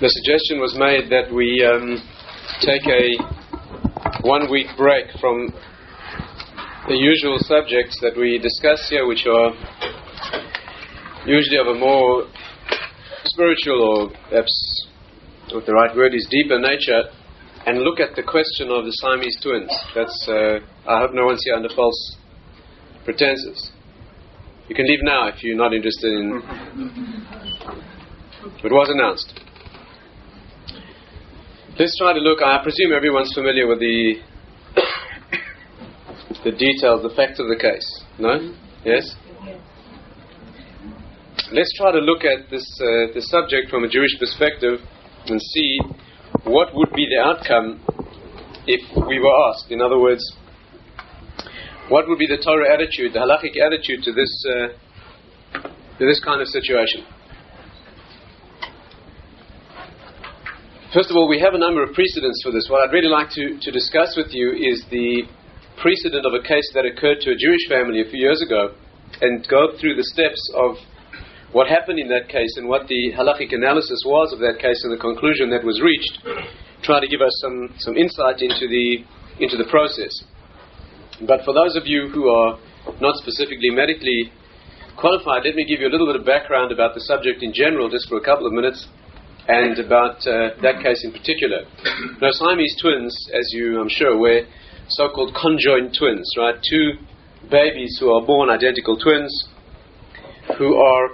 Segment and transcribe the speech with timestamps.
[0.00, 2.00] the suggestion was made that we um,
[2.64, 3.20] take a
[4.24, 5.52] one week break from
[6.88, 9.52] the usual subjects that we discuss here, which are
[11.28, 12.24] usually of a more
[13.24, 14.88] spiritual or perhaps
[15.52, 17.12] what the right word is deeper nature,
[17.66, 19.68] and look at the question of the Siamese twins.
[19.94, 22.16] That's uh, I hope no one's here under false
[23.04, 23.70] pretenses.
[24.66, 26.40] You can leave now if you're not interested in.
[28.64, 29.49] It was announced.
[31.78, 32.42] Let's try to look.
[32.42, 34.14] I presume everyone's familiar with the
[36.44, 37.86] the details, the facts of the case.
[38.18, 38.52] No?
[38.84, 39.14] Yes.
[41.52, 44.80] Let's try to look at this uh, subject from a Jewish perspective
[45.26, 45.78] and see
[46.44, 47.80] what would be the outcome
[48.66, 49.70] if we were asked.
[49.70, 50.22] In other words,
[51.88, 54.68] what would be the Torah attitude, the halachic attitude to this uh,
[55.98, 57.04] to this kind of situation?
[60.90, 62.66] First of all, we have a number of precedents for this.
[62.66, 65.22] What I'd really like to, to discuss with you is the
[65.78, 68.74] precedent of a case that occurred to a Jewish family a few years ago
[69.22, 70.74] and go through the steps of
[71.54, 74.90] what happened in that case and what the halachic analysis was of that case and
[74.90, 76.26] the conclusion that was reached,
[76.82, 79.06] try to give us some, some insight into the,
[79.38, 80.10] into the process.
[81.22, 82.58] But for those of you who are
[82.98, 84.34] not specifically medically
[84.98, 87.86] qualified, let me give you a little bit of background about the subject in general,
[87.86, 88.90] just for a couple of minutes,
[89.48, 91.64] and about uh, that case in particular.
[92.20, 94.42] Now, Siamese twins, as you, I'm sure, were
[94.88, 96.54] so-called conjoined twins, right?
[96.68, 96.92] Two
[97.50, 99.32] babies who are born identical twins,
[100.58, 101.08] who are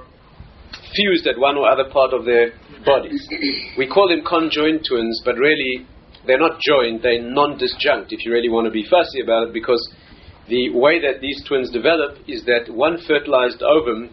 [0.94, 2.52] fused at one or other part of their
[2.84, 3.28] bodies.
[3.78, 5.86] We call them conjoined twins, but really
[6.26, 9.52] they're not joined, they're non disjunct, if you really want to be fussy about it,
[9.52, 9.80] because
[10.48, 14.10] the way that these twins develop is that one fertilized ovum,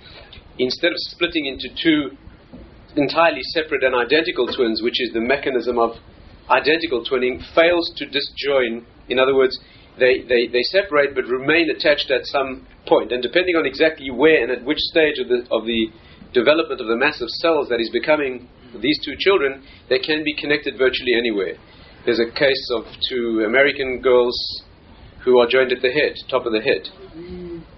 [0.59, 2.17] instead of splitting into two
[2.95, 5.91] entirely separate and identical twins, which is the mechanism of
[6.49, 8.85] identical twinning, fails to disjoin.
[9.09, 9.57] In other words,
[9.99, 13.11] they, they, they separate but remain attached at some point.
[13.11, 15.87] And depending on exactly where and at which stage of the, of the
[16.33, 18.49] development of the mass of cells that is becoming
[18.81, 21.55] these two children, they can be connected virtually anywhere.
[22.05, 24.35] There's a case of two American girls
[25.23, 26.89] who are joined at the head, top of the head.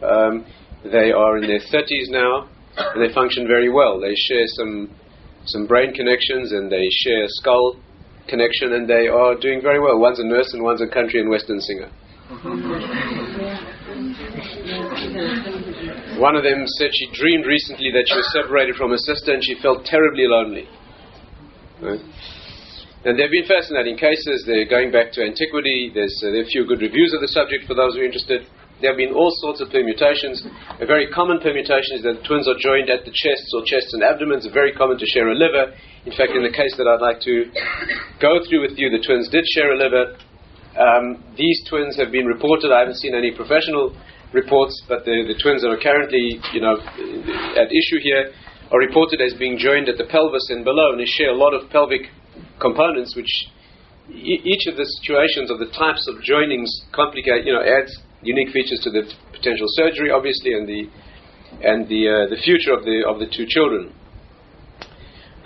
[0.01, 0.45] Um,
[0.83, 3.99] they are in their 30s now, and they function very well.
[3.99, 4.89] They share some
[5.45, 7.77] some brain connections, and they share skull
[8.27, 9.99] connection, and they are doing very well.
[9.99, 11.89] One's a nurse, and one's a country and western singer.
[16.17, 19.43] One of them said she dreamed recently that she was separated from her sister and
[19.43, 20.67] she felt terribly lonely.
[21.81, 22.01] Right?
[23.05, 24.43] And there have been fascinating cases.
[24.47, 25.91] They're going back to antiquity.
[25.93, 28.05] There's uh, there are a few good reviews of the subject for those who are
[28.05, 28.47] interested.
[28.81, 30.43] There have been all sorts of permutations.
[30.83, 34.03] A very common permutation is that twins are joined at the chests or chests and
[34.03, 34.43] abdomens.
[34.51, 35.71] Very common to share a liver.
[36.05, 37.47] In fact, in the case that I'd like to
[38.19, 40.19] go through with you, the twins did share a liver.
[40.75, 42.75] Um, these twins have been reported.
[42.75, 43.95] I haven't seen any professional
[44.35, 46.75] reports, but the, the twins that are currently, you know,
[47.55, 48.35] at issue here
[48.75, 51.55] are reported as being joined at the pelvis and below, and they share a lot
[51.55, 52.11] of pelvic
[52.59, 53.31] components, which
[54.11, 58.49] e- each of the situations of the types of joinings complicate, you know, adds unique
[58.49, 60.89] features to the potential surgery, obviously, and the
[61.61, 63.93] and the uh, the future of the of the two children.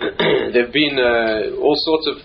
[0.00, 2.16] there have been uh, all sorts of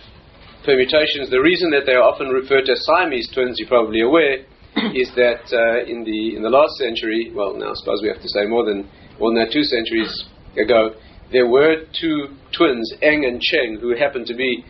[0.63, 1.29] permutations.
[1.29, 4.47] The reason that they are often referred to as Siamese twins, you're probably aware,
[4.95, 8.23] is that uh, in the in the last century, well, now I suppose we have
[8.23, 8.87] to say more than
[9.19, 10.11] more than two centuries
[10.55, 10.95] ago,
[11.31, 14.63] there were two twins, Eng and Cheng, who happened to be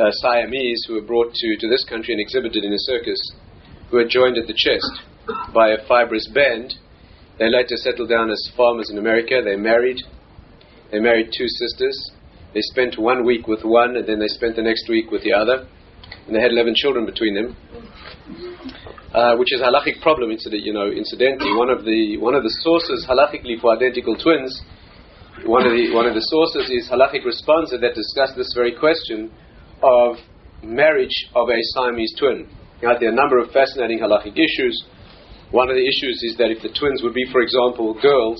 [0.00, 3.20] uh, Siamese, who were brought to, to this country and exhibited in a circus,
[3.90, 5.09] who were joined at the chest
[5.54, 6.74] by a fibrous band.
[7.38, 9.40] They later settled down as farmers in America.
[9.44, 10.00] They married.
[10.92, 12.10] They married two sisters.
[12.52, 15.32] They spent one week with one, and then they spent the next week with the
[15.32, 15.66] other.
[16.26, 17.56] And they had 11 children between them
[19.14, 20.30] uh, which is a halachic problem.
[20.30, 24.62] Incident, you know, incidentally, one of the one of the sources halachically for identical twins,
[25.44, 29.30] one of the one of the sources is halachic responsa that discuss this very question
[29.82, 30.16] of
[30.62, 32.48] marriage of a Siamese twin.
[32.82, 34.84] Now, there are a number of fascinating halachic issues.
[35.50, 38.38] One of the issues is that if the twins would be, for example, girls,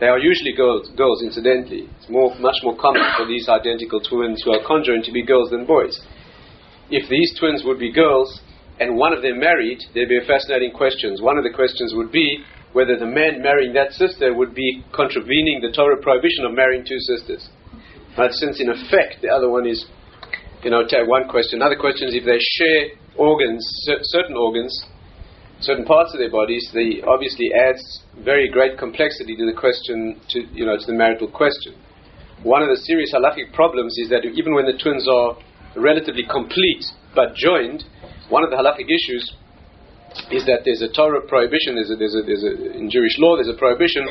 [0.00, 1.86] they are usually girls, girls incidentally.
[1.98, 5.50] It's more, much more common for these identical twins who are conjoined to be girls
[5.50, 5.94] than boys.
[6.90, 8.40] If these twins would be girls,
[8.80, 11.22] and one of them married, there'd be fascinating questions.
[11.22, 12.42] One of the questions would be
[12.72, 16.98] whether the man marrying that sister would be contravening the Torah prohibition of marrying two
[17.14, 17.46] sisters.
[18.16, 19.84] But since in effect the other one is,
[20.64, 21.60] you know, one question.
[21.60, 23.62] Another question is if they share organs,
[24.02, 24.72] certain organs,
[25.60, 30.40] certain parts of their bodies, they obviously adds very great complexity to the question, to
[30.52, 31.74] you know, to the marital question.
[32.42, 35.36] one of the serious halachic problems is that even when the twins are
[35.76, 36.84] relatively complete
[37.14, 37.84] but joined,
[38.28, 39.24] one of the halachic issues
[40.32, 43.36] is that there's a Torah prohibition, there's a, there's a, there's a, in Jewish law,
[43.36, 44.08] there's a prohibition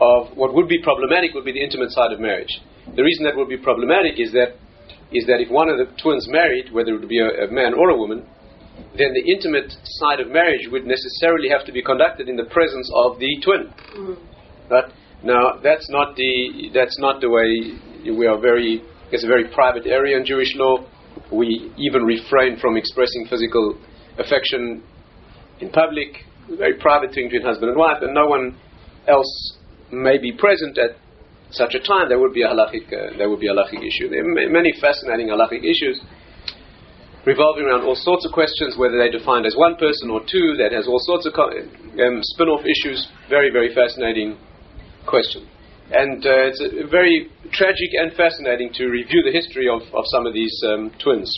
[0.00, 2.60] of what would be problematic would be the intimate side of marriage.
[2.94, 4.58] The reason that would be problematic is that
[5.12, 7.74] is that if one of the twins married, whether it would be a, a man
[7.74, 8.24] or a woman,
[8.96, 12.90] then the intimate side of marriage would necessarily have to be conducted in the presence
[12.94, 13.72] of the twin.
[13.96, 14.72] Mm-hmm.
[14.72, 14.92] Right?
[15.22, 17.78] Now that's not the that's not the way
[18.10, 18.82] we are very
[19.12, 20.86] it's a very private area in Jewish law.
[21.30, 23.78] We even refrain from expressing physical
[24.18, 24.82] affection
[25.60, 28.56] in public, a very private thing between husband and wife, and no one
[29.06, 29.58] else
[29.92, 30.96] may be present at
[31.50, 32.08] such a time.
[32.08, 34.08] There would be a halachic, uh, there would be a halachic issue.
[34.08, 36.00] There are many fascinating halachic issues
[37.24, 40.72] revolving around all sorts of questions, whether they're defined as one person or two, that
[40.72, 43.06] has all sorts of um, spin off issues.
[43.28, 44.38] Very, very fascinating
[45.06, 45.46] question.
[45.92, 50.32] And uh, it's very tragic and fascinating to review the history of, of some of
[50.32, 51.30] these um, twins.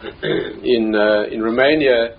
[0.64, 2.16] in, uh, in Romania,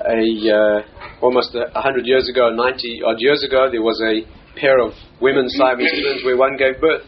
[0.00, 0.82] a, uh,
[1.20, 4.24] almost a hundred years ago, 90 odd years ago, there was a
[4.58, 7.04] pair of women Siamese twins where one gave birth.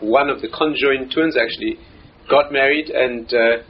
[0.00, 1.78] One of the conjoined twins actually
[2.28, 3.62] got married and uh,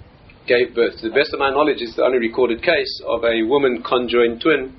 [0.46, 0.98] gave birth.
[1.00, 4.40] To the best of my knowledge, it's the only recorded case of a woman conjoined
[4.40, 4.76] twin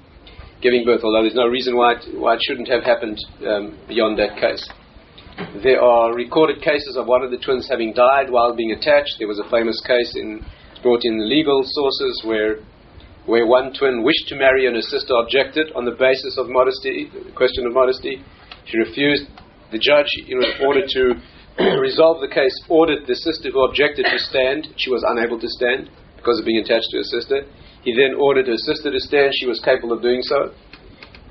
[0.62, 4.18] giving birth, although there's no reason why it, why it shouldn't have happened um, beyond
[4.18, 4.64] that case.
[5.62, 9.18] There are recorded cases of one of the twins having died while being attached.
[9.20, 10.46] There was a famous case in
[10.82, 12.58] brought in legal sources where
[13.26, 17.10] where one twin wished to marry and her sister objected on the basis of modesty,
[17.12, 18.22] the question of modesty.
[18.66, 19.28] She refused.
[19.72, 21.16] The judge, in order to
[21.80, 24.74] resolve the case, ordered the sister who objected to stand.
[24.78, 27.46] She was unable to stand because of being attached to her sister.
[27.84, 29.34] He then ordered her sister to stand.
[29.36, 30.54] She was capable of doing so,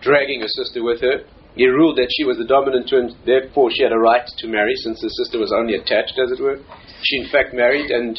[0.00, 1.24] dragging her sister with her.
[1.54, 4.74] He ruled that she was the dominant twin, therefore she had a right to marry,
[4.76, 6.58] since the sister was only attached, as it were.
[7.02, 8.18] She, in fact, married, and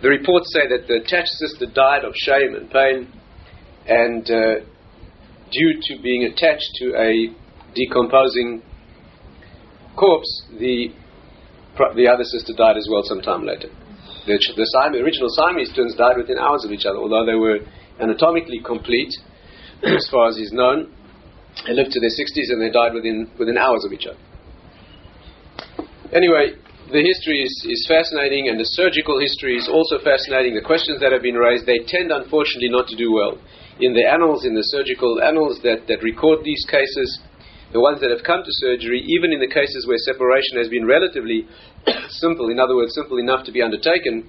[0.00, 3.12] the reports say that the attached sister died of shame and pain,
[3.86, 4.64] and uh,
[5.50, 7.28] due to being attached to a
[7.74, 8.62] decomposing
[9.96, 10.92] corpse, the
[11.76, 13.68] the other sister died as well some time later.
[14.26, 17.58] The, the Siamese, original Siamese twins died within hours of each other, although they were
[17.98, 19.10] anatomically complete,
[19.82, 20.92] as far as is known.
[21.66, 24.18] They lived to their 60s and they died within, within hours of each other.
[26.12, 26.56] Anyway,
[26.92, 30.54] the history is, is fascinating and the surgical history is also fascinating.
[30.54, 33.40] The questions that have been raised, they tend unfortunately not to do well.
[33.80, 37.20] In the annals, in the surgical annals that, that record these cases,
[37.72, 40.84] the ones that have come to surgery, even in the cases where separation has been
[40.84, 41.48] relatively
[42.20, 44.28] simple, in other words, simple enough to be undertaken,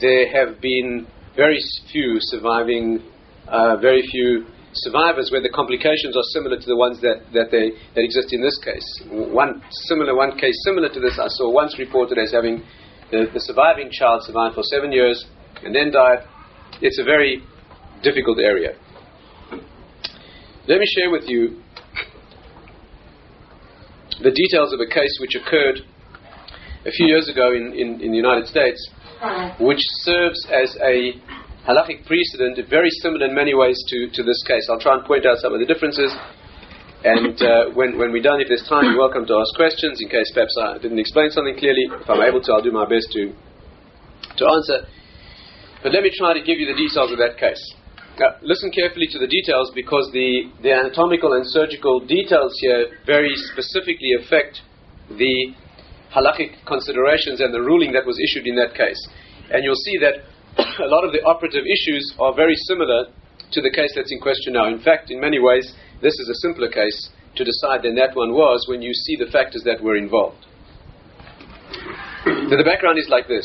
[0.00, 1.58] there have been very
[1.92, 3.02] few surviving,
[3.46, 7.70] uh, very few survivors where the complications are similar to the ones that, that, they,
[7.94, 8.84] that exist in this case.
[9.08, 12.64] One similar, one case similar to this I saw once reported as having
[13.10, 15.24] the, the surviving child survived for seven years
[15.62, 16.26] and then died.
[16.82, 17.42] It's a very
[18.02, 18.74] difficult area.
[20.68, 21.62] Let me share with you
[24.22, 25.80] the details of a case which occurred
[26.86, 28.78] a few years ago in, in, in the United States,
[29.60, 31.18] which serves as a
[31.66, 34.68] halachic precedent, very similar in many ways to, to this case.
[34.70, 36.14] I'll try and point out some of the differences.
[37.04, 40.08] And uh, when, when we're done, if there's time, you're welcome to ask questions in
[40.08, 41.86] case perhaps I didn't explain something clearly.
[41.90, 43.34] If I'm able to, I'll do my best to,
[44.38, 44.86] to answer.
[45.82, 47.62] But let me try to give you the details of that case.
[48.18, 53.32] Now, listen carefully to the details because the, the anatomical and surgical details here very
[53.52, 54.62] specifically affect
[55.10, 55.52] the
[56.08, 58.96] halachic considerations and the ruling that was issued in that case.
[59.52, 60.24] And you'll see that
[60.80, 63.12] a lot of the operative issues are very similar
[63.52, 64.66] to the case that's in question now.
[64.66, 65.68] In fact, in many ways,
[66.00, 69.30] this is a simpler case to decide than that one was when you see the
[69.30, 70.46] factors that were involved.
[72.24, 73.44] Now, the background is like this.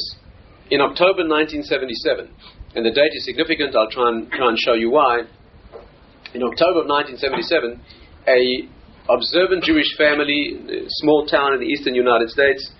[0.71, 2.31] In October 1977,
[2.75, 3.75] and the date is significant.
[3.75, 5.27] I'll try and try and show you why.
[6.33, 7.79] In October of 1977,
[8.27, 8.67] a
[9.11, 12.71] observant Jewish family, a small town in the eastern United States,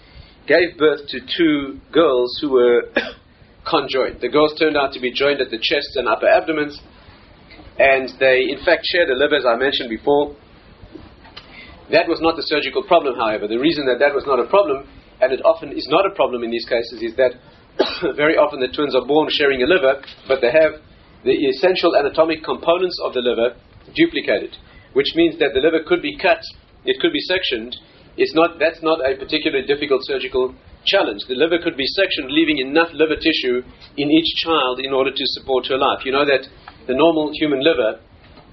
[0.48, 2.88] gave birth to two girls who were
[3.70, 4.22] conjoined.
[4.22, 6.80] The girls turned out to be joined at the chest and upper abdomens,
[7.78, 10.36] and they in fact shared a liver, as I mentioned before.
[11.92, 13.48] That was not the surgical problem, however.
[13.48, 14.88] The reason that that was not a problem,
[15.20, 17.36] and it often is not a problem in these cases, is that
[18.16, 20.82] very often the twins are born sharing a liver, but they have
[21.24, 23.56] the essential anatomic components of the liver
[23.96, 24.58] duplicated,
[24.94, 26.42] which means that the liver could be cut,
[26.86, 27.76] it could be sectioned.
[28.18, 30.54] It's not, that's not a particularly difficult surgical
[30.86, 31.22] challenge.
[31.28, 33.64] The liver could be sectioned, leaving enough liver tissue
[33.98, 36.04] in each child in order to support her life.
[36.04, 36.48] You know that
[36.88, 38.02] the normal human liver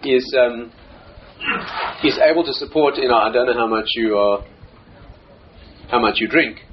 [0.04, 0.70] is um,
[2.04, 2.96] is able to support.
[2.96, 4.44] You know, I don't know how much you are
[5.90, 6.67] how much you drink.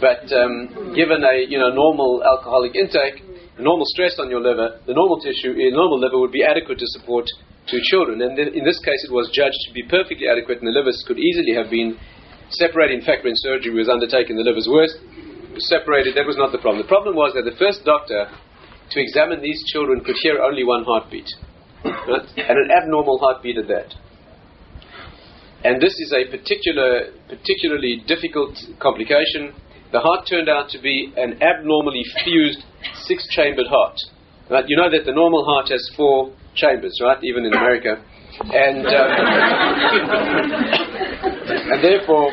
[0.00, 3.24] But um, given a you know normal alcoholic intake,
[3.58, 6.88] normal stress on your liver, the normal tissue, a normal liver would be adequate to
[6.96, 7.24] support
[7.68, 8.20] two children.
[8.20, 11.18] And in this case, it was judged to be perfectly adequate, and the livers could
[11.18, 11.96] easily have been
[12.50, 13.00] separated.
[13.00, 14.88] In fact, when surgery was undertaken, the livers were
[15.70, 16.16] separated.
[16.16, 16.82] That was not the problem.
[16.82, 18.28] The problem was that the first doctor
[18.90, 21.28] to examine these children could hear only one heartbeat,
[21.84, 23.94] and an abnormal heartbeat at that.
[25.62, 29.54] And this is a particular, particularly difficult complication.
[29.92, 32.64] The heart turned out to be an abnormally fused
[33.06, 33.98] six-chambered heart.
[34.48, 34.64] Right?
[34.68, 37.18] You know that the normal heart has four chambers, right?
[37.22, 38.02] Even in America,
[38.40, 38.86] and um,
[41.70, 42.32] and therefore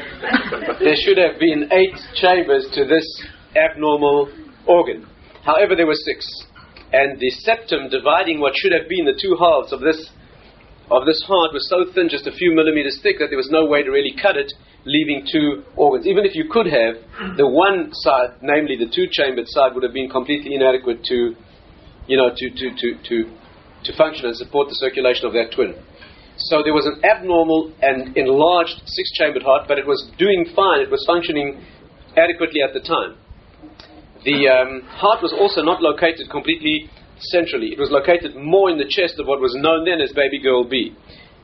[0.79, 3.05] there should have been eight chambers to this
[3.55, 4.29] abnormal
[4.65, 5.05] organ.
[5.43, 6.25] However, there were six,
[6.93, 10.09] and the septum dividing what should have been the two halves of this
[10.89, 13.65] of this heart was so thin, just a few millimeters thick, that there was no
[13.65, 14.51] way to really cut it,
[14.85, 16.07] leaving two organs.
[16.07, 16.95] Even if you could have,
[17.35, 21.35] the one side, namely the two-chambered side, would have been completely inadequate to,
[22.07, 23.15] you know, to, to, to, to,
[23.83, 25.75] to function and support the circulation of that twin.
[26.37, 30.79] So there was an abnormal and enlarged six-chambered heart, but it was doing fine.
[30.79, 31.59] It was functioning
[32.15, 33.17] adequately at the time.
[34.23, 37.73] The um, heart was also not located completely centrally.
[37.73, 40.63] It was located more in the chest of what was known then as baby girl
[40.63, 40.95] B.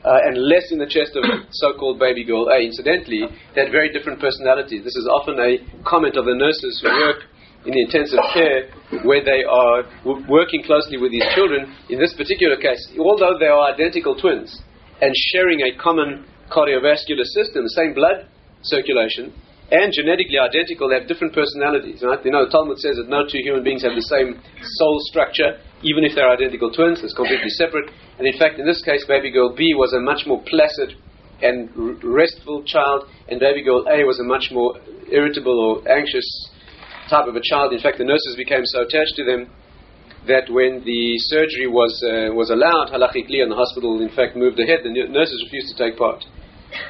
[0.04, 2.60] Uh, and less in the chest of so-called baby girl A.
[2.60, 4.84] Incidentally, they had very different personalities.
[4.84, 7.24] This is often a comment of the nurses who work
[7.64, 8.68] in the intensive care
[9.04, 11.72] where they are w- working closely with these children.
[11.88, 14.60] In this particular case, although they are identical twins
[15.00, 18.28] and sharing a common cardiovascular system, the same blood
[18.62, 19.32] circulation,
[19.70, 22.04] and genetically identical, they have different personalities.
[22.04, 22.20] Right?
[22.24, 24.36] You know, the Talmud says that no two human beings have the same
[24.76, 27.00] soul structure, even if they're identical twins.
[27.00, 27.88] It's completely separate.
[28.18, 30.94] And in fact, in this case, baby girl B was a much more placid
[31.42, 31.68] and
[32.04, 34.76] restful child, and baby girl A was a much more
[35.10, 36.26] irritable or anxious
[37.08, 37.72] type of a child.
[37.72, 39.50] In fact, the nurses became so attached to them
[40.26, 44.58] that when the surgery was uh, was allowed, halachically, and the hospital in fact moved
[44.60, 46.24] ahead, the nurses refused to take part.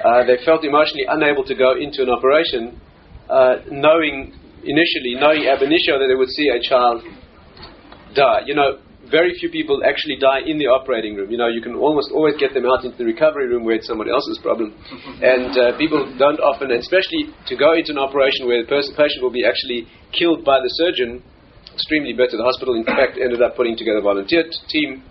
[0.04, 2.80] Uh, they felt emotionally unable to go into an operation,
[3.28, 4.32] uh, knowing
[4.64, 7.02] initially, knowing ab initio that they would see a child
[8.14, 8.42] die.
[8.46, 8.78] You know,
[9.10, 11.30] very few people actually die in the operating room.
[11.30, 13.86] You know, you can almost always get them out into the recovery room where it's
[13.86, 14.72] somebody else's problem.
[15.20, 19.20] And uh, people don't often, especially to go into an operation where the pers- patient
[19.20, 21.22] will be actually killed by the surgeon,
[21.72, 22.36] extremely better.
[22.36, 25.04] The hospital, in fact, ended up putting together a volunteer t- team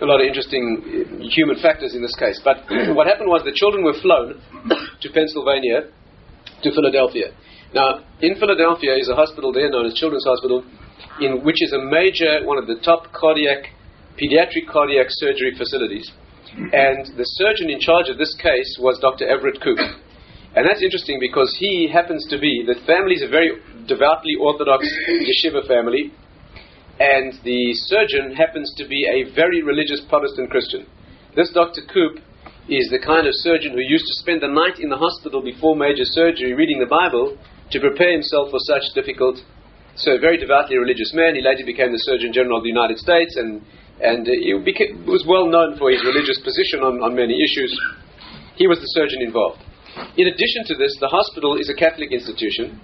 [0.00, 2.40] a lot of interesting human factors in this case.
[2.42, 2.64] But
[2.96, 4.40] what happened was the children were flown
[5.00, 5.92] to Pennsylvania,
[6.62, 7.32] to Philadelphia.
[7.74, 10.64] Now, in Philadelphia is a hospital there known as Children's Hospital,
[11.20, 13.70] in which is a major, one of the top cardiac,
[14.18, 16.10] pediatric cardiac surgery facilities.
[16.56, 19.28] And the surgeon in charge of this case was Dr.
[19.28, 19.78] Everett Koop.
[20.56, 23.54] And that's interesting because he happens to be, the family is a very
[23.86, 26.10] devoutly Orthodox yeshiva family,
[27.00, 30.84] and the surgeon happens to be a very religious Protestant Christian.
[31.34, 31.80] This Dr.
[31.88, 32.20] Koop
[32.68, 35.74] is the kind of surgeon who used to spend the night in the hospital before
[35.74, 37.40] major surgery reading the Bible
[37.72, 39.40] to prepare himself for such difficult.
[39.96, 41.34] So, a very devoutly religious man.
[41.34, 43.64] He later became the Surgeon General of the United States and,
[44.04, 47.72] and uh, he became, was well known for his religious position on, on many issues.
[48.60, 49.64] He was the surgeon involved.
[50.20, 52.76] In addition to this, the hospital is a Catholic institution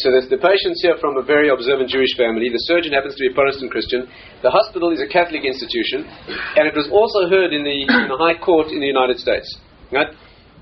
[0.00, 2.48] so the patient's here from a very observant Jewish family.
[2.48, 4.08] The surgeon happens to be a Protestant Christian.
[4.40, 6.08] The hospital is a Catholic institution,
[6.56, 9.44] and it was also heard in the, in the High Court in the United States.
[9.92, 10.08] Right?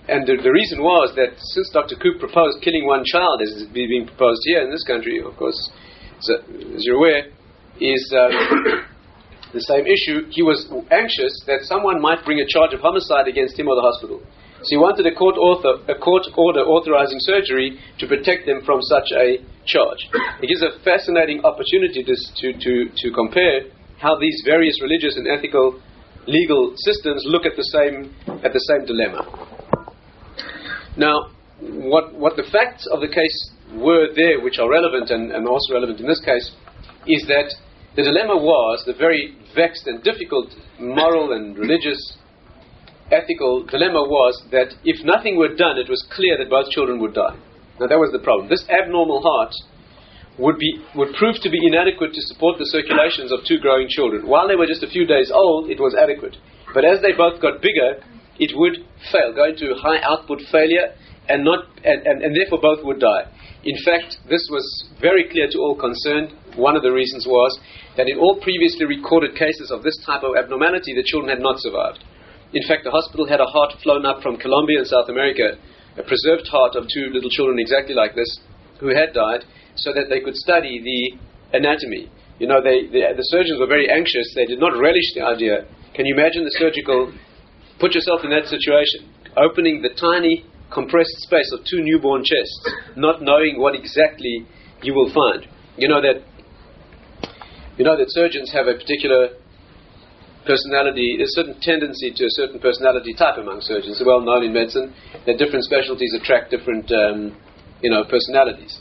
[0.09, 1.95] And the, the, reason was that since Dr.
[2.01, 5.59] Koop proposed killing one child, as is being proposed here in this country, of course,
[6.21, 6.35] so,
[6.75, 7.29] as you're aware,
[7.79, 8.33] is um,
[9.55, 10.27] the same issue.
[10.33, 13.85] He was anxious that someone might bring a charge of homicide against him or the
[13.85, 14.25] hospital.
[14.63, 18.83] So he wanted a court, author, a court order authorizing surgery to protect them from
[18.83, 20.03] such a charge.
[20.43, 23.71] It gives a fascinating opportunity to, to, to, to compare
[24.03, 25.81] how these various religious and ethical
[26.27, 29.23] legal systems look at the same, at the same dilemma.
[30.97, 35.47] Now, what, what the facts of the case were there, which are relevant and, and
[35.47, 36.51] also relevant in this case,
[37.07, 37.55] is that
[37.95, 42.19] the dilemma was the very vexed and difficult moral and religious
[43.11, 47.15] ethical dilemma was that if nothing were done, it was clear that both children would
[47.15, 47.37] die.
[47.81, 48.49] Now that was the problem.
[48.49, 49.55] This abnormal heart
[50.39, 54.27] would be would prove to be inadequate to support the circulations of two growing children.
[54.27, 56.37] While they were just a few days old, it was adequate.
[56.75, 58.03] But as they both got bigger,
[58.39, 60.95] it would fail, go into high output failure,
[61.29, 63.27] and not and, and, and therefore both would die.
[63.65, 64.65] In fact, this was
[65.01, 66.33] very clear to all concerned.
[66.55, 67.59] One of the reasons was
[67.97, 71.59] that in all previously recorded cases of this type of abnormality, the children had not
[71.59, 72.05] survived.
[72.53, 75.59] In fact, the hospital had a heart flown up from Colombia in South America
[75.99, 78.39] a preserved heart of two little children exactly like this
[78.79, 82.09] who had died so that they could study the anatomy.
[82.39, 84.33] You know, they, the, the surgeons were very anxious.
[84.35, 85.67] They did not relish the idea.
[85.95, 87.13] Can you imagine the surgical?
[87.81, 89.11] Put yourself in that situation.
[89.37, 94.47] Opening the tiny compressed space of two newborn chests, not knowing what exactly
[94.83, 95.47] you will find.
[95.77, 96.23] You know that
[97.77, 99.39] you know that surgeons have a particular
[100.49, 104.01] personality, a certain tendency to a certain personality type among surgeons.
[104.01, 104.97] Well known in medicine
[105.29, 107.37] that different specialties attract different, um,
[107.85, 108.81] you know, personalities.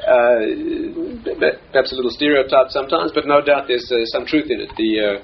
[0.00, 1.34] Uh,
[1.74, 4.70] perhaps a little stereotype sometimes, but no doubt there's uh, some truth in it.
[4.78, 5.16] The, uh,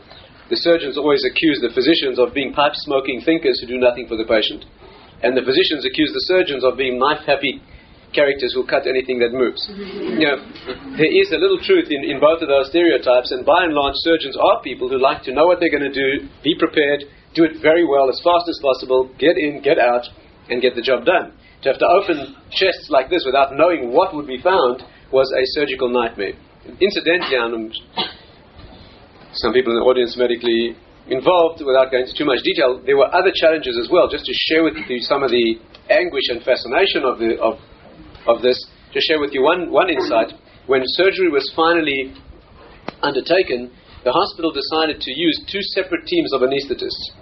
[0.51, 4.21] the surgeons always accuse the physicians of being pipe smoking thinkers who do nothing for
[4.21, 4.67] the patient,
[5.23, 7.63] and the physicians accuse the surgeons of being knife happy
[8.17, 9.61] characters who cut anything that moves.
[9.69, 10.17] Mm-hmm.
[10.17, 10.39] You know,
[10.97, 14.01] there is a little truth in, in both of those stereotypes, and by and large,
[14.01, 17.05] surgeons are people who like to know what they're going to do, be prepared,
[17.37, 20.09] do it very well as fast as possible, get in, get out,
[20.49, 21.37] and get the job done.
[21.63, 24.81] To have to open chests like this without knowing what would be found
[25.13, 26.33] was a surgical nightmare.
[26.81, 27.71] Incidentally, and
[29.37, 30.75] some people in the audience medically
[31.09, 34.35] involved, without going into too much detail, there were other challenges as well, just to
[34.49, 37.59] share with you some of the anguish and fascination of, the, of
[38.27, 38.59] of this,
[38.93, 40.33] to share with you one, one insight.
[40.67, 42.15] When surgery was finally
[43.03, 43.71] undertaken,
[44.05, 47.15] the hospital decided to use two separate teams of anesthetists.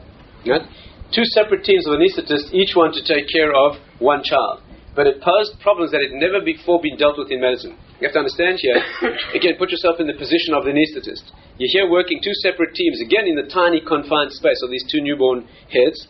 [1.12, 4.60] Two separate teams of anesthetists, each one to take care of one child.
[4.94, 7.74] But it posed problems that had never before been dealt with in medicine.
[7.98, 8.78] You have to understand here,
[9.38, 11.24] again, put yourself in the position of the anesthetist.
[11.58, 15.02] You're here working two separate teams, again in the tiny confined space of these two
[15.02, 16.06] newborn heads.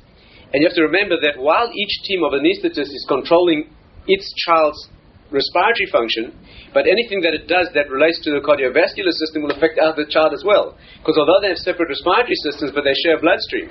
[0.53, 3.71] And you have to remember that while each team of anesthetists is controlling
[4.07, 4.89] its child's
[5.31, 6.31] respiratory function,
[6.73, 10.31] but anything that it does that relates to the cardiovascular system will affect the child
[10.35, 10.79] as well.
[11.03, 13.71] Because although they have separate respiratory systems, but they share a bloodstream.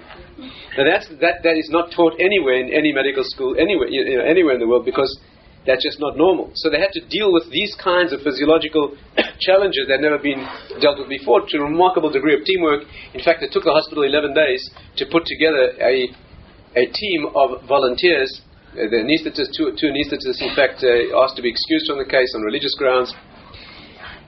[0.75, 4.25] Now that's, that, that is not taught anywhere in any medical school, anywhere, you know,
[4.25, 5.09] anywhere in the world, because
[5.65, 6.51] that's just not normal.
[6.55, 8.97] So they had to deal with these kinds of physiological
[9.39, 10.43] challenges that had never been
[10.83, 12.83] dealt with before to a remarkable degree of teamwork.
[13.13, 14.59] In fact, it took the hospital 11 days
[14.97, 16.11] to put together a,
[16.75, 18.27] a team of volunteers
[18.73, 22.09] uh, the anesthetists, two, two anesthetists, in fact, uh, asked to be excused from the
[22.09, 23.13] case on religious grounds.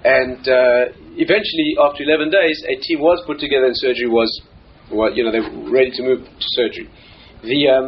[0.05, 4.29] And uh, eventually, after 11 days, a team was put together and surgery was,
[4.93, 6.85] well, you know, they were ready to move to surgery.
[7.41, 7.87] The, um,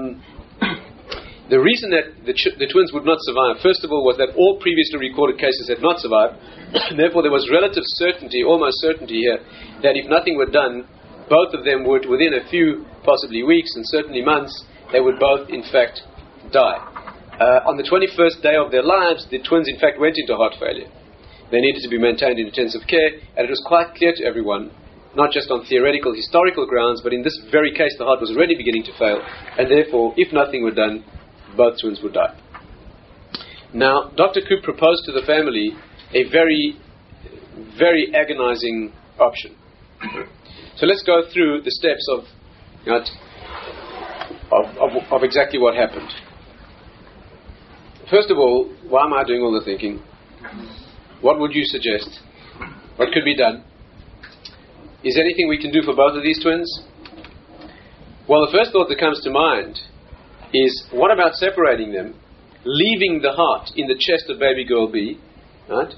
[1.54, 4.34] the reason that the, ch- the twins would not survive, first of all, was that
[4.34, 6.42] all previously recorded cases had not survived.
[6.98, 9.38] Therefore, there was relative certainty, almost certainty here,
[9.86, 10.90] that if nothing were done,
[11.30, 15.54] both of them would, within a few, possibly weeks and certainly months, they would both,
[15.54, 16.02] in fact,
[16.52, 16.80] die.
[17.38, 20.56] Uh, on the 21st day of their lives, the twins, in fact, went into heart
[20.60, 20.90] failure.
[21.52, 24.72] They needed to be maintained in intensive care, and it was quite clear to everyone,
[25.16, 28.56] not just on theoretical, historical grounds, but in this very case, the heart was already
[28.56, 29.22] beginning to fail,
[29.58, 31.06] and therefore, if nothing were done,
[31.56, 32.36] both twins would die.
[33.74, 34.42] Now, Dr.
[34.42, 35.72] Koop proposed to the family
[36.14, 36.76] a very,
[37.78, 39.56] very agonizing option.
[40.78, 42.26] So let's go through the steps of,
[42.86, 43.04] you know,
[44.52, 46.10] of, of, of exactly what happened.
[48.10, 50.02] First of all, why am I doing all the thinking?
[51.22, 52.22] What would you suggest?
[52.96, 53.64] What could be done?
[55.04, 56.84] Is anything we can do for both of these twins?
[58.28, 59.78] Well, the first thought that comes to mind
[60.54, 62.16] is what about separating them,
[62.64, 65.20] leaving the heart in the chest of baby girl B,
[65.70, 65.94] right?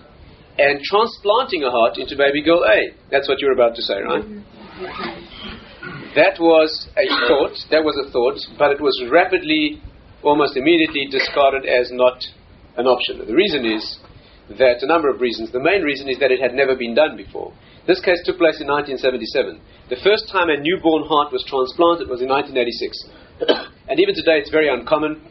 [0.57, 2.93] And transplanting a heart into baby girl A.
[3.11, 4.23] That's what you're about to say, right?
[4.23, 6.15] Mm-hmm.
[6.15, 9.81] That was a thought, that was a thought, but it was rapidly
[10.23, 12.23] almost immediately discarded as not
[12.77, 13.19] an option.
[13.25, 13.97] The reason is
[14.58, 15.51] that a number of reasons.
[15.51, 17.53] The main reason is that it had never been done before.
[17.86, 19.62] This case took place in 1977.
[19.89, 23.45] The first time a newborn heart was transplanted was in 1986.
[23.89, 25.21] and even today it's very uncommon.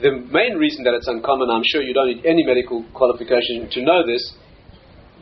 [0.00, 3.80] The main reason that it's uncommon, I'm sure you don't need any medical qualification to
[3.84, 4.24] know this.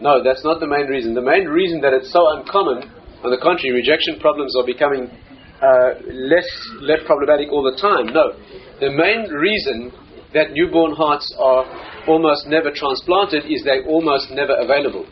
[0.01, 1.13] No, that's not the main reason.
[1.13, 2.89] The main reason that it's so uncommon,
[3.21, 5.11] on the contrary, rejection problems are becoming
[5.61, 6.49] uh, less,
[6.81, 8.13] less problematic all the time.
[8.13, 8.33] No,
[8.81, 9.93] the main reason
[10.33, 11.65] that newborn hearts are
[12.09, 15.07] almost never transplanted is they're almost never available.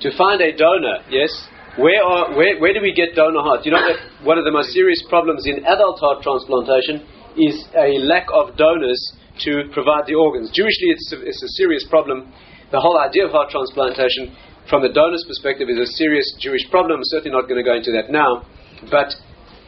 [0.00, 1.30] To find a donor, yes,
[1.78, 3.64] where, are, where, where do we get donor hearts?
[3.64, 7.06] You know that one of the most serious problems in adult heart transplantation
[7.38, 9.00] is a lack of donors
[9.46, 10.50] to provide the organs.
[10.52, 12.32] Jewishly, it's a, it's a serious problem.
[12.72, 14.36] The whole idea of heart transplantation,
[14.68, 17.00] from the donor's perspective, is a serious Jewish problem.
[17.00, 18.44] I'm certainly not going to go into that now.
[18.90, 19.14] But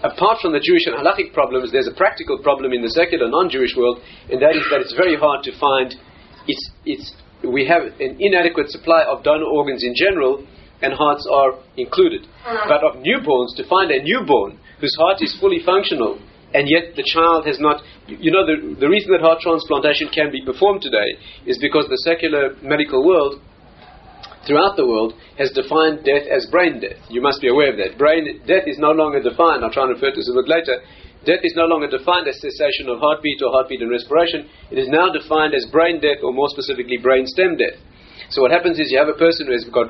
[0.05, 3.75] apart from the Jewish and halachic problems, there's a practical problem in the secular, non-Jewish
[3.77, 5.97] world, and that is that it's very hard to find.
[6.47, 10.45] It's, it's, we have an inadequate supply of donor organs in general,
[10.83, 12.29] and hearts are included.
[12.45, 12.69] Uh-huh.
[12.69, 16.21] But of newborns, to find a newborn whose heart is fully functional,
[16.53, 20.31] and yet the child has not you know, the, the reason that heart transplantation can
[20.31, 23.41] be performed today is because the secular medical world
[24.47, 27.01] throughout the world has defined death as brain death.
[27.09, 27.99] You must be aware of that.
[27.99, 29.65] Brain death is no longer defined.
[29.65, 30.81] I'll try and refer to this a bit later.
[31.25, 34.45] Death is no longer defined as cessation of heartbeat or heartbeat and respiration.
[34.71, 37.81] It is now defined as brain death, or more specifically, brain stem death.
[38.29, 39.89] So what happens is you have a person who has got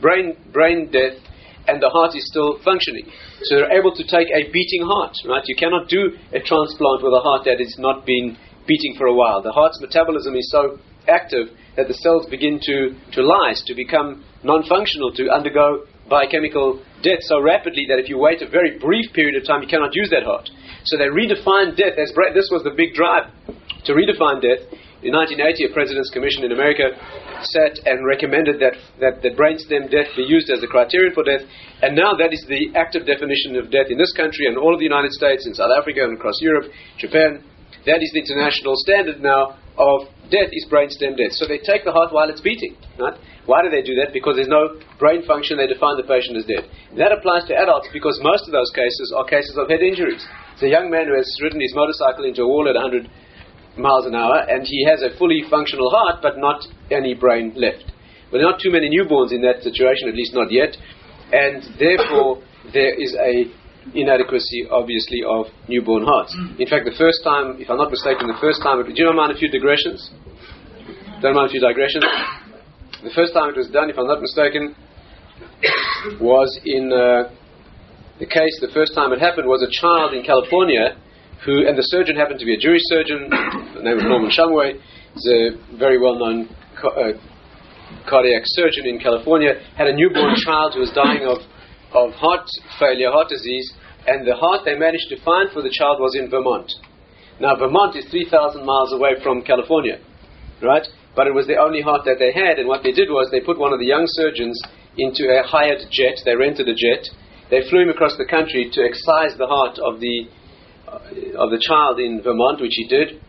[0.00, 1.18] brain brain death,
[1.66, 3.10] and the heart is still functioning.
[3.50, 5.42] So they're able to take a beating heart, right?
[5.46, 9.14] You cannot do a transplant with a heart that has not been beating for a
[9.14, 9.42] while.
[9.42, 11.50] The heart's metabolism is so active
[11.80, 17.24] that the cells begin to, to lyse, to become non functional, to undergo biochemical death
[17.24, 20.12] so rapidly that if you wait a very brief period of time, you cannot use
[20.12, 20.44] that heart.
[20.84, 23.32] So they redefined death as this was the big drive
[23.88, 24.68] to redefine death.
[25.00, 26.92] In 1980, a President's Commission in America
[27.56, 31.40] sat and recommended that, that, that brainstem death be used as a criterion for death,
[31.80, 34.80] and now that is the active definition of death in this country and all of
[34.80, 36.68] the United States, in South Africa and across Europe,
[37.00, 37.40] Japan.
[37.88, 41.32] That is the international standard now of death is brainstem death.
[41.40, 42.76] So they take the heart while it's beating.
[43.00, 43.16] Right?
[43.48, 44.12] Why do they do that?
[44.12, 46.68] Because there's no brain function, they define the patient as dead.
[47.00, 50.22] that applies to adults because most of those cases are cases of head injuries.
[50.54, 53.08] It's a young man who has ridden his motorcycle into a wall at 100
[53.80, 56.62] miles an hour and he has a fully functional heart but not
[56.92, 57.88] any brain left.
[58.30, 60.76] But there are not too many newborns in that situation, at least not yet,
[61.32, 63.50] and therefore there is a
[63.94, 66.36] inadequacy, obviously, of newborn hearts.
[66.58, 69.04] In fact, the first time, if I'm not mistaken, the first time, it, do you
[69.04, 70.10] know mind a few digressions?
[71.22, 72.04] Don't mind a few digressions?
[73.02, 74.76] The first time it was done, if I'm not mistaken,
[76.20, 77.32] was in uh,
[78.20, 80.96] the case, the first time it happened was a child in California
[81.44, 83.32] who, and the surgeon happened to be a Jewish surgeon,
[83.72, 86.48] the name was Norman Shumway, he's a very well known
[86.84, 87.16] uh,
[88.04, 91.40] cardiac surgeon in California, had a newborn child who was dying of
[91.92, 92.46] of heart
[92.78, 93.72] failure, heart disease,
[94.06, 96.70] and the heart they managed to find for the child was in Vermont.
[97.40, 99.98] Now, Vermont is 3,000 miles away from California,
[100.62, 100.86] right?
[101.16, 103.40] But it was the only heart that they had, and what they did was they
[103.40, 104.60] put one of the young surgeons
[104.96, 106.20] into a hired jet.
[106.24, 107.08] They rented a jet.
[107.50, 110.28] They flew him across the country to excise the heart of the
[110.86, 113.20] uh, of the child in Vermont, which he did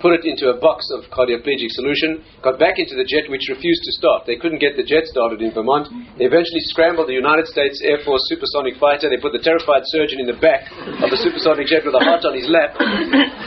[0.00, 3.82] put it into a box of cardioplegic solution, got back into the jet which refused
[3.82, 4.26] to start.
[4.26, 5.90] They couldn't get the jet started in Vermont.
[6.18, 9.10] They eventually scrambled the United States Air Force supersonic fighter.
[9.10, 10.70] They put the terrified surgeon in the back
[11.02, 12.78] of the supersonic jet with a heart on his lap.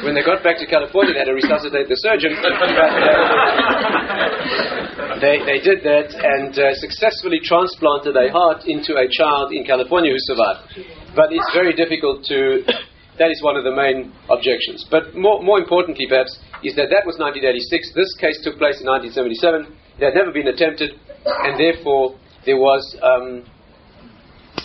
[0.04, 2.36] When they got back to California, they had to resuscitate the surgeon.
[5.24, 10.12] they, they did that and uh, successfully transplanted a heart into a child in California
[10.12, 10.68] who survived.
[11.16, 12.64] But it's very difficult to
[13.21, 14.81] that is one of the main objections.
[14.89, 16.34] But more, more importantly, perhaps,
[16.65, 17.93] is that that was 1986.
[17.93, 19.69] This case took place in 1977.
[20.01, 22.17] It had never been attempted, and therefore
[22.49, 23.45] there was um,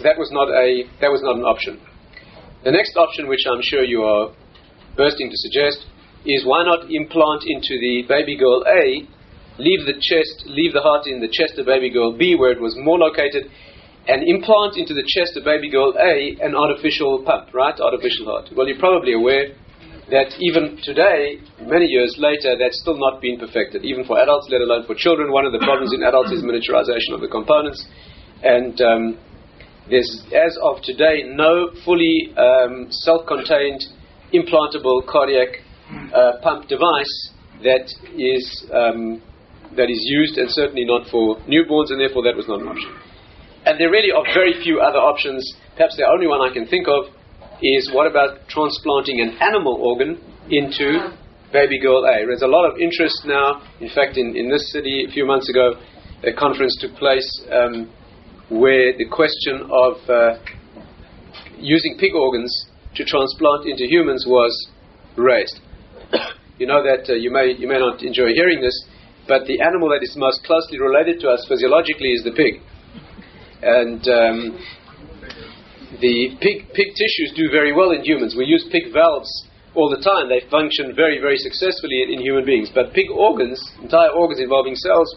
[0.00, 1.76] that was not a that was not an option.
[2.64, 4.32] The next option, which I'm sure you are
[4.96, 5.84] bursting to suggest,
[6.24, 9.04] is why not implant into the baby girl A,
[9.60, 12.60] leave the chest, leave the heart in the chest of baby girl B, where it
[12.60, 13.52] was more located,
[14.08, 17.74] and implant into the chest of baby girl A an artificial pump, right?
[17.78, 18.48] Artificial heart.
[18.54, 19.54] Well, you're probably aware
[20.10, 24.60] that even today, many years later, that's still not been perfected, even for adults, let
[24.60, 25.32] alone for children.
[25.32, 27.84] One of the problems in adults is miniaturization of the components.
[28.42, 29.18] And um,
[29.90, 33.82] there's, as of today, no fully um, self contained
[34.32, 35.66] implantable cardiac
[36.14, 37.30] uh, pump device
[37.64, 39.22] that is, um,
[39.76, 42.94] that is used, and certainly not for newborns, and therefore that was not an option.
[43.66, 45.42] And there really are very few other options.
[45.74, 47.10] Perhaps the only one I can think of
[47.60, 51.10] is what about transplanting an animal organ into
[51.52, 52.22] baby girl A?
[52.22, 53.66] There's a lot of interest now.
[53.80, 55.82] In fact, in, in this city a few months ago,
[56.22, 57.90] a conference took place um,
[58.54, 60.38] where the question of uh,
[61.58, 62.54] using pig organs
[62.94, 64.54] to transplant into humans was
[65.16, 65.58] raised.
[66.58, 68.78] you know that uh, you may you may not enjoy hearing this,
[69.26, 72.62] but the animal that is most closely related to us physiologically is the pig.
[73.66, 74.38] And um,
[75.98, 78.38] the pig, pig tissues do very well in humans.
[78.38, 79.26] We use pig valves
[79.74, 80.30] all the time.
[80.30, 82.70] They function very, very successfully in, in human beings.
[82.70, 85.10] But pig organs, entire organs involving cells,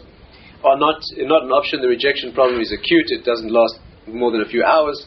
[0.64, 0.98] are not,
[1.30, 1.80] not an option.
[1.80, 3.14] The rejection problem is acute.
[3.14, 4.98] It doesn't last more than a few hours.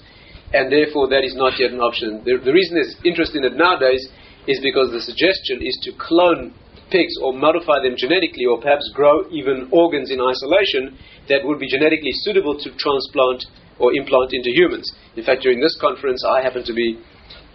[0.53, 2.23] And therefore, that is not yet an option.
[2.23, 4.07] The, the reason there's interest in it nowadays
[4.47, 6.53] is because the suggestion is to clone
[6.93, 10.93] pigs or modify them genetically or perhaps grow even organs in isolation
[11.27, 13.49] that would be genetically suitable to transplant
[13.81, 14.85] or implant into humans.
[15.17, 17.01] In fact, during this conference, I happened to be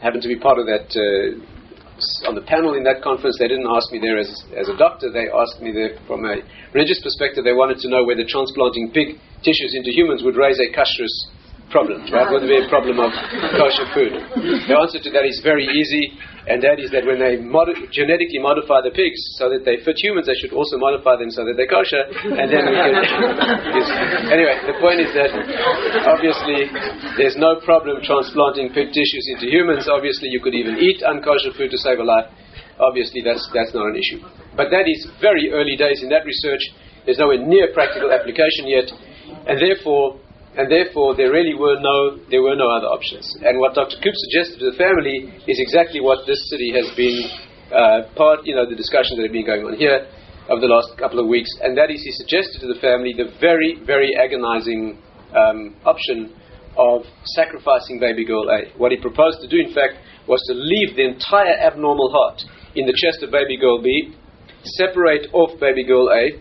[0.02, 0.90] happened to be part of that.
[0.90, 1.38] Uh,
[2.30, 5.10] on the panel in that conference, they didn't ask me there as, as a doctor.
[5.10, 6.38] They asked me there from a
[6.70, 7.42] religious perspective.
[7.42, 11.10] They wanted to know whether transplanting pig tissues into humans would raise a kashrus
[11.70, 12.28] problems, right?
[12.28, 13.12] There be a problem of
[13.56, 14.12] kosher food?
[14.68, 16.16] The answer to that is very easy,
[16.48, 19.96] and that is that when they mod- genetically modify the pigs so that they fit
[20.00, 22.94] humans, they should also modify them so that they're kosher, and then we can.
[24.36, 25.30] anyway, the point is that
[26.08, 26.72] obviously
[27.20, 29.88] there's no problem transplanting pig tissues into humans.
[29.88, 32.28] Obviously, you could even eat unkosher food to save a life.
[32.80, 34.24] Obviously, that's that's not an issue.
[34.56, 36.64] But that is very early days in that research.
[37.04, 38.88] There's nowhere near practical application yet,
[39.48, 40.20] and therefore
[40.58, 43.24] and therefore there really were no there were no other options.
[43.46, 43.94] And what Dr.
[44.02, 47.16] Koop suggested to the family is exactly what this city has been
[47.70, 50.10] uh, part, you know, the discussions that have been going on here
[50.50, 53.30] over the last couple of weeks, and that is he suggested to the family the
[53.38, 54.98] very very agonizing
[55.30, 56.34] um, option
[56.74, 57.06] of
[57.38, 58.74] sacrificing baby girl A.
[58.78, 62.42] What he proposed to do, in fact, was to leave the entire abnormal heart
[62.74, 64.14] in the chest of baby girl B,
[64.78, 66.38] separate off baby girl A,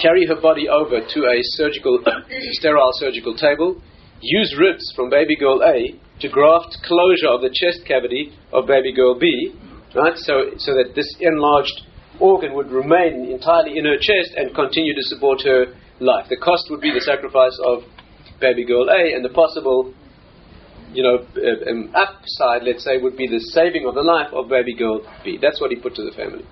[0.00, 2.02] carry her body over to a surgical,
[2.52, 3.80] sterile surgical table,
[4.20, 8.94] use ribs from baby girl A to graft closure of the chest cavity of baby
[8.94, 9.52] girl B,
[9.94, 10.16] right?
[10.16, 11.82] So, so that this enlarged
[12.20, 16.26] organ would remain entirely in her chest and continue to support her life.
[16.28, 17.82] The cost would be the sacrifice of
[18.40, 19.94] baby girl A, and the possible,
[20.92, 24.48] you know, uh, um, upside, let's say, would be the saving of the life of
[24.48, 25.38] baby girl B.
[25.40, 26.44] That's what he put to the family.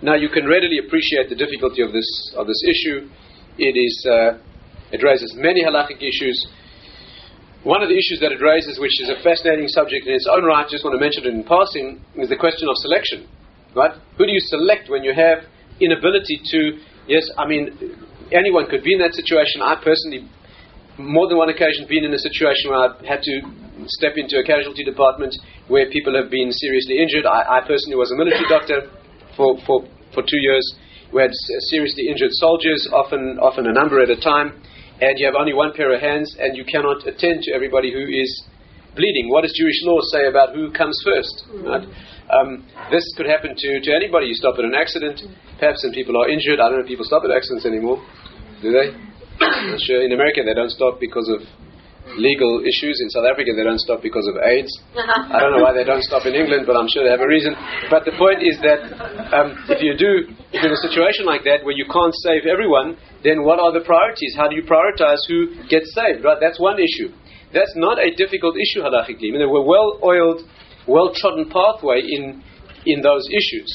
[0.00, 2.06] Now you can readily appreciate the difficulty of this
[2.38, 3.10] of this issue.
[3.58, 4.38] It is uh,
[4.94, 6.38] it raises many halachic issues.
[7.66, 10.46] One of the issues that it raises, which is a fascinating subject in its own
[10.46, 13.26] right, I just want to mention it in passing, is the question of selection.
[13.74, 13.90] Right?
[14.16, 15.42] Who do you select when you have
[15.82, 16.78] inability to?
[17.10, 17.74] Yes, I mean
[18.30, 19.66] anyone could be in that situation.
[19.66, 20.30] I personally,
[20.94, 23.34] more than one occasion, been in a situation where I've had to
[23.98, 25.34] step into a casualty department
[25.66, 27.26] where people have been seriously injured.
[27.26, 28.86] I, I personally was a military doctor
[29.38, 30.66] for, for, for two years.
[31.14, 31.30] We had
[31.70, 34.60] seriously injured soldiers, often, often a number at a time,
[35.00, 38.04] and you have only one pair of hands, and you cannot attend to everybody who
[38.04, 38.28] is
[38.92, 39.30] bleeding.
[39.30, 41.46] What does Jewish law say about who comes first?
[41.64, 41.86] Right?
[42.28, 44.26] Um, this could happen to, to anybody.
[44.26, 45.22] You stop at an accident,
[45.58, 46.60] perhaps some people are injured.
[46.60, 48.04] I don't know if people stop at accidents anymore.
[48.60, 48.92] Do they?
[49.86, 50.04] sure.
[50.04, 51.46] In America, they don't stop because of
[52.16, 53.00] legal issues.
[53.02, 54.70] In South Africa, they don't stop because of AIDS.
[54.96, 57.28] I don't know why they don't stop in England, but I'm sure they have a
[57.28, 57.52] reason.
[57.90, 58.80] But the point is that
[59.34, 62.48] um, if you do, if you're in a situation like that where you can't save
[62.48, 64.32] everyone, then what are the priorities?
[64.36, 66.24] How do you prioritize who gets saved?
[66.24, 66.38] Right?
[66.40, 67.12] That's one issue.
[67.52, 69.28] That's not a difficult issue halachically.
[69.28, 70.44] I mean, there were well-oiled,
[70.86, 72.44] well-trodden pathway in
[72.86, 73.68] in those issues.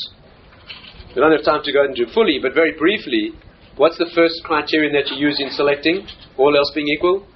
[1.15, 3.37] We don't have time to go into fully, but very briefly,
[3.77, 7.27] what's the first criterion that you use in selecting, all else being equal?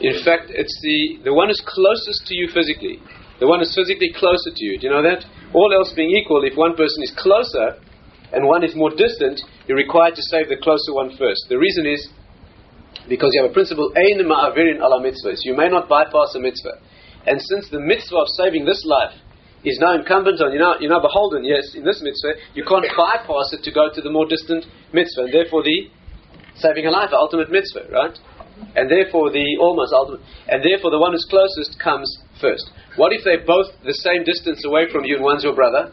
[0.00, 3.00] In fact, it's the, the one who's closest to you physically.
[3.40, 4.78] The one who's physically closer to you.
[4.78, 5.24] Do you know that?
[5.54, 7.78] All else being equal, if one person is closer
[8.32, 11.46] and one is more distant, you're required to save the closer one first.
[11.48, 12.08] The reason is
[13.08, 15.40] because you have a principle, Ein ma'avirin ala mitzvahs.
[15.44, 16.80] You may not bypass a mitzvah.
[17.26, 19.16] And since the mitzvah of saving this life
[19.64, 22.86] is now incumbent on you, now, you're now beholden, yes, in this mitzvah, you can't
[22.96, 25.24] bypass it to go to the more distant mitzvah.
[25.28, 25.88] And therefore, the
[26.56, 28.16] saving a life, the ultimate mitzvah, right?
[28.76, 32.08] And therefore the almost ultimate, and therefore the one who's closest comes
[32.40, 32.70] first.
[32.96, 35.92] What if they're both the same distance away from you and one's your brother?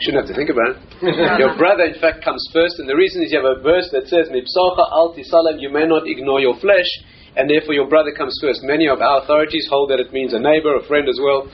[0.00, 0.78] Shouldn't have to think about it.
[1.40, 4.08] your brother, in fact, comes first, and the reason is you have a verse that
[4.08, 6.88] says, "Mipsacha al tisalem," you may not ignore your flesh,
[7.36, 8.60] and therefore your brother comes first.
[8.62, 11.48] Many of our authorities hold that it means a neighbor, a friend as well,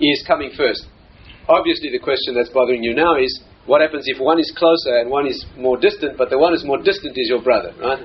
[0.00, 0.86] is coming first.
[1.48, 5.10] Obviously, the question that's bothering you now is what happens if one is closer and
[5.10, 8.00] one is more distant, but the one who's more distant is your brother, right?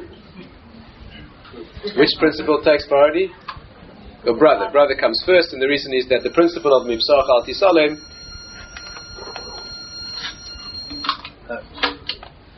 [1.96, 3.32] Which principle takes priority?
[4.26, 4.70] Your brother.
[4.72, 7.98] Brother comes first, and the reason is that the principle of Mipsach al Tisalem.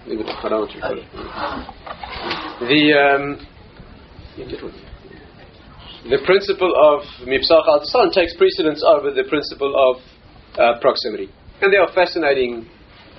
[0.08, 0.26] It.
[2.62, 3.48] The, um,
[6.10, 10.02] the principle of Mipsach al Tisalem takes precedence over the principle of
[10.60, 11.30] uh, proximity.
[11.62, 12.68] And there are fascinating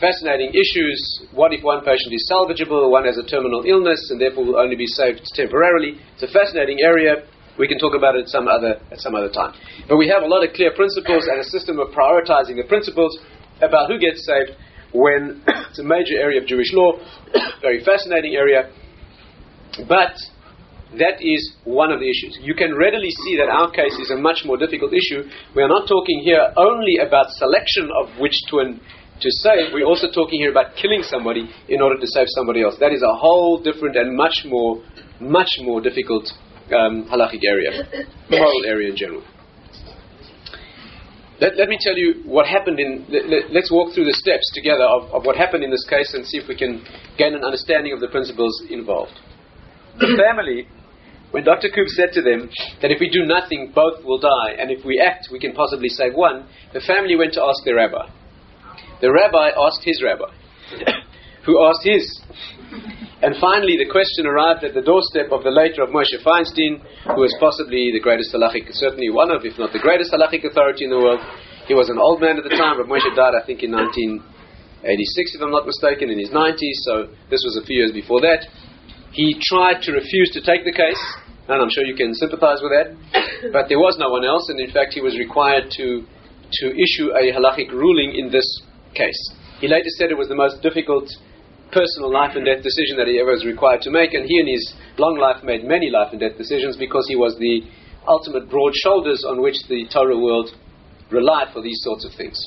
[0.00, 1.28] fascinating issues.
[1.32, 4.76] What if one patient is salvageable, one has a terminal illness, and therefore will only
[4.76, 5.98] be saved temporarily?
[6.14, 7.24] It's a fascinating area.
[7.58, 9.54] We can talk about it some other, at some other time.
[9.88, 13.18] But we have a lot of clear principles and a system of prioritizing the principles
[13.62, 14.52] about who gets saved
[14.92, 17.00] when it's a major area of Jewish law,
[17.62, 18.70] very fascinating area.
[19.88, 20.16] But
[20.98, 22.38] that is one of the issues.
[22.40, 25.28] You can readily see that our case is a much more difficult issue.
[25.54, 28.80] We are not talking here only about selection of which twin
[29.20, 32.76] to save, we're also talking here about killing somebody in order to save somebody else.
[32.80, 34.82] That is a whole different and much more,
[35.20, 36.28] much more difficult
[36.68, 39.22] um, halachic area, moral area in general.
[41.40, 43.04] Let, let, me tell you what happened in.
[43.08, 46.26] Let, us walk through the steps together of, of what happened in this case and
[46.26, 46.82] see if we can
[47.18, 49.12] gain an understanding of the principles involved.
[49.98, 50.66] the family,
[51.32, 51.68] when Dr.
[51.68, 52.48] Koop said to them
[52.80, 55.88] that if we do nothing, both will die, and if we act, we can possibly
[55.88, 58.08] save one, the family went to ask their rabbi.
[59.00, 60.32] The rabbi asked his rabbi,
[61.44, 62.04] who asked his.
[63.20, 66.80] And finally, the question arrived at the doorstep of the later of Moshe Feinstein,
[67.12, 70.84] who was possibly the greatest halachic, certainly one of, if not the greatest halachic authority
[70.84, 71.20] in the world.
[71.68, 72.78] He was an old man at the time.
[72.78, 74.24] Rav Moshe died, I think, in 1986,
[75.36, 78.44] if I'm not mistaken, in his 90s, so this was a few years before that.
[79.12, 81.00] He tried to refuse to take the case,
[81.48, 82.96] and I'm sure you can sympathize with that,
[83.52, 87.12] but there was no one else, and in fact, he was required to, to issue
[87.16, 88.44] a halachic ruling in this
[88.96, 89.20] case.
[89.60, 91.08] He later said it was the most difficult
[91.72, 94.46] personal life and death decision that he ever was required to make, and he in
[94.46, 97.62] his long life made many life and death decisions because he was the
[98.08, 100.50] ultimate broad shoulders on which the Torah world
[101.10, 102.38] relied for these sorts of things.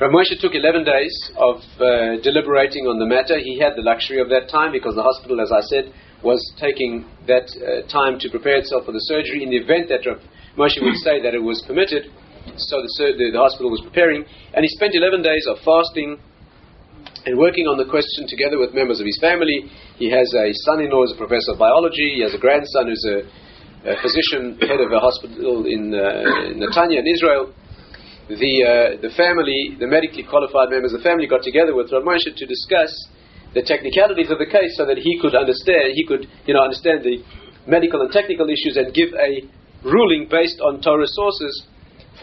[0.00, 3.38] Rav Moshe took 11 days of uh, deliberating on the matter.
[3.38, 7.06] He had the luxury of that time because the hospital, as I said, was taking
[7.28, 10.18] that uh, time to prepare itself for the surgery in the event that Rav
[10.58, 12.10] Moshe would say that it was permitted.
[12.56, 14.24] So the, the, the hospital was preparing.
[14.52, 16.20] And he spent 11 days of fasting,
[17.24, 19.64] and working on the question together with members of his family.
[19.96, 22.20] He has a son-in-law who's a professor of biology.
[22.20, 23.16] He has a grandson who's a,
[23.88, 27.52] a physician, head of a hospital in, uh, Netanya in Israel.
[28.28, 32.04] The, uh, the family, the medically qualified members of the family got together with Rav
[32.04, 32.92] Moshe to discuss
[33.52, 37.04] the technicalities of the case so that he could understand, he could, you know, understand
[37.04, 37.20] the
[37.68, 39.44] medical and technical issues and give a
[39.84, 41.68] ruling based on Torah sources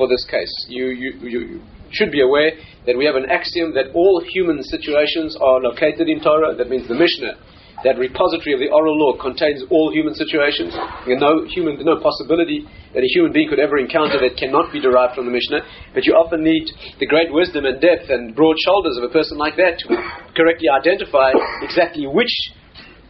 [0.02, 0.50] for this case.
[0.66, 1.62] You, you, you
[1.94, 2.58] should be aware
[2.90, 6.58] that we have an axiom that all human situations are located in Torah.
[6.58, 7.38] That means the Mishnah,
[7.86, 10.74] that repository of the oral law, contains all human situations.
[11.06, 12.66] There's no human, no possibility
[12.98, 15.62] that a human being could ever encounter that cannot be derived from the Mishnah.
[15.94, 16.66] But you often need
[16.98, 19.88] the great wisdom and depth and broad shoulders of a person like that to
[20.34, 21.30] correctly identify
[21.62, 22.34] exactly which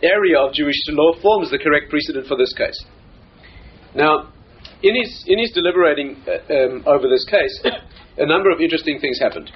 [0.03, 2.75] area of Jewish law forms the correct precedent for this case.
[3.95, 4.35] Now,
[4.83, 7.53] in his, in his deliberating uh, um, over this case,
[8.17, 9.51] a number of interesting things happened.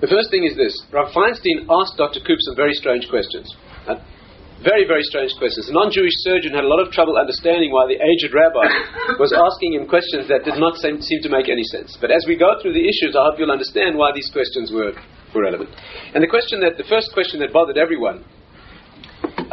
[0.00, 2.20] The first thing is this Rav Feinstein asked Dr.
[2.22, 3.50] Koop some very strange questions.
[3.86, 3.98] Uh,
[4.62, 5.70] very, very strange questions.
[5.70, 8.66] A non Jewish surgeon had a lot of trouble understanding why the aged rabbi
[9.22, 11.94] was asking him questions that did not seem, seem to make any sense.
[12.00, 14.98] But as we go through the issues, I hope you'll understand why these questions were,
[15.30, 15.70] were relevant.
[16.14, 18.26] And the question that, the first question that bothered everyone,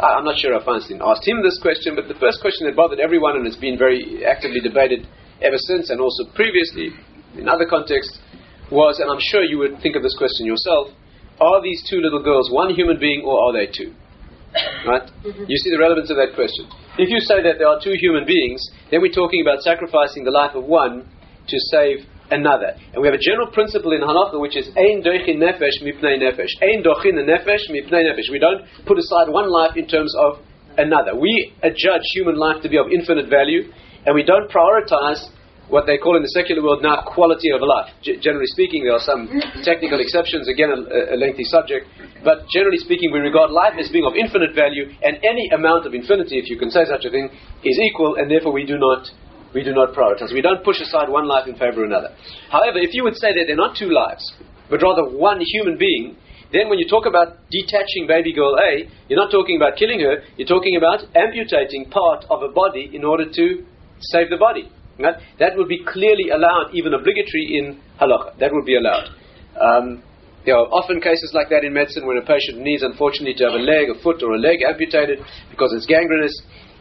[0.00, 3.00] I'm not sure if Feinstein asked him this question, but the first question that bothered
[3.00, 5.08] everyone, and it's been very actively debated
[5.40, 6.92] ever since and also previously
[7.36, 8.18] in other contexts,
[8.70, 10.92] was, and I'm sure you would think of this question yourself,
[11.40, 13.92] are these two little girls one human being or are they two?
[14.88, 15.04] Right?
[15.04, 15.44] Mm-hmm.
[15.48, 16.68] You see the relevance of that question.
[16.96, 20.32] If you say that there are two human beings, then we're talking about sacrificing the
[20.32, 22.74] life of one to save another.
[22.92, 26.52] And we have a general principle in Halacha which is Ein dochin nefesh mipnei nefesh.
[26.62, 28.30] Ein dochin nefesh mipnei nefesh.
[28.30, 30.40] We don't put aside one life in terms of
[30.78, 31.16] another.
[31.16, 33.72] We adjudge human life to be of infinite value,
[34.04, 35.30] and we don't prioritize
[35.68, 37.90] what they call in the secular world now quality of life.
[38.02, 39.26] G- generally speaking, there are some
[39.66, 41.90] technical exceptions, again, a, a, lengthy subject,
[42.22, 45.94] but generally speaking, we regard life as being of infinite value, and any amount of
[45.94, 47.30] infinity, if you can say such a thing,
[47.64, 49.10] is equal, and therefore we do not.
[49.56, 50.34] We do not prioritize.
[50.34, 52.12] We don't push aside one life in favor of another.
[52.52, 54.20] However, if you would say that they're not two lives,
[54.68, 56.14] but rather one human being,
[56.52, 60.20] then when you talk about detaching baby girl A, you're not talking about killing her,
[60.36, 63.64] you're talking about amputating part of a body in order to
[64.12, 64.68] save the body.
[65.00, 65.16] Right?
[65.40, 68.36] That would be clearly allowed, even obligatory in halakha.
[68.38, 69.08] That would be allowed.
[69.56, 70.02] Um,
[70.44, 73.56] there are often cases like that in medicine when a patient needs, unfortunately, to have
[73.56, 76.36] a leg, a foot, or a leg amputated because it's gangrenous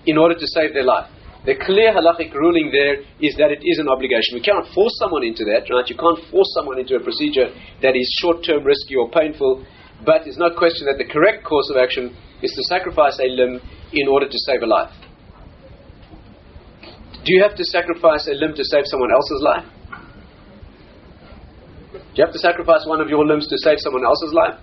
[0.05, 1.07] in order to save their life.
[1.45, 4.33] The clear halachic ruling there is that it is an obligation.
[4.33, 5.85] We cannot force someone into that, right?
[5.85, 9.63] You can't force someone into a procedure that is short-term risky or painful,
[10.05, 13.61] but it's no question that the correct course of action is to sacrifice a limb
[13.93, 14.91] in order to save a life.
[17.25, 19.65] Do you have to sacrifice a limb to save someone else's life?
[21.93, 24.57] Do you have to sacrifice one of your limbs to save someone else's life?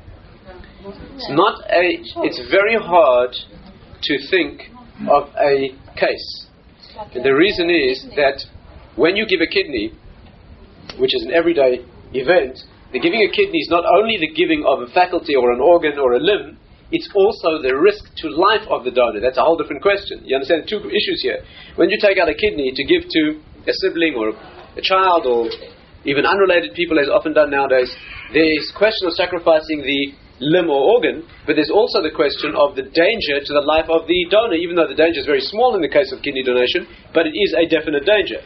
[1.15, 2.27] It's not a.
[2.27, 3.35] It's very hard
[4.03, 4.63] to think
[5.09, 6.47] of a case.
[7.15, 8.43] And the reason is that
[8.97, 9.93] when you give a kidney,
[10.99, 12.59] which is an everyday event,
[12.93, 15.99] the giving a kidney is not only the giving of a faculty or an organ
[15.99, 16.59] or a limb,
[16.93, 19.21] it's also the risk to life of the donor.
[19.21, 20.21] That's a whole different question.
[20.29, 21.41] You understand two issues here.
[21.77, 24.37] When you take out a kidney to give to a sibling or
[24.77, 25.49] a child or
[26.05, 27.89] even unrelated people, as often done nowadays,
[28.35, 30.13] there's question of sacrificing the
[30.43, 34.11] limb or organ, but there's also the question of the danger to the life of
[34.11, 36.87] the donor, even though the danger is very small in the case of kidney donation,
[37.15, 38.43] but it is a definite danger.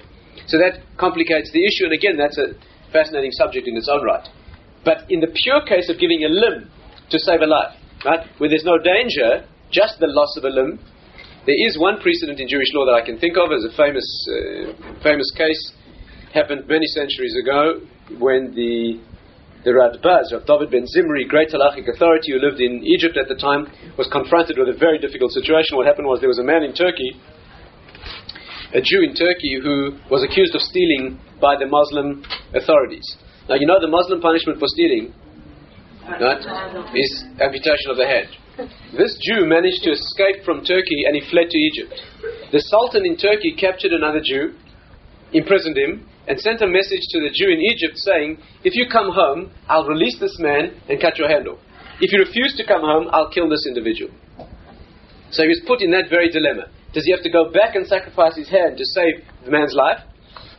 [0.46, 2.52] So that complicates the issue, and again, that's a
[2.92, 4.28] fascinating subject in its own right.
[4.84, 6.70] But in the pure case of giving a limb
[7.10, 7.74] to save a life,
[8.04, 10.78] right, where there's no danger, just the loss of a limb.
[11.46, 14.06] There is one precedent in Jewish law that I can think of as a famous,
[14.28, 15.72] uh, famous case
[16.34, 17.80] happened many centuries ago
[18.18, 19.00] when the
[19.66, 23.34] the Radbaz, Rav David ben Zimri, great halachic authority who lived in Egypt at the
[23.34, 23.66] time,
[23.98, 25.74] was confronted with a very difficult situation.
[25.74, 27.18] What happened was there was a man in Turkey,
[28.70, 32.22] a Jew in Turkey, who was accused of stealing by the Muslim
[32.54, 33.02] authorities.
[33.50, 35.10] Now, you know the Muslim punishment for stealing
[36.14, 36.38] right,
[36.94, 38.30] is amputation of the head.
[38.94, 41.98] This Jew managed to escape from Turkey and he fled to Egypt.
[42.54, 44.54] The Sultan in Turkey captured another Jew,
[45.34, 49.10] imprisoned him, and sent a message to the Jew in Egypt saying, If you come
[49.14, 51.58] home, I'll release this man and cut your hand off.
[52.00, 54.10] If you refuse to come home, I'll kill this individual.
[55.30, 56.68] So he was put in that very dilemma.
[56.92, 60.00] Does he have to go back and sacrifice his hand to save the man's life?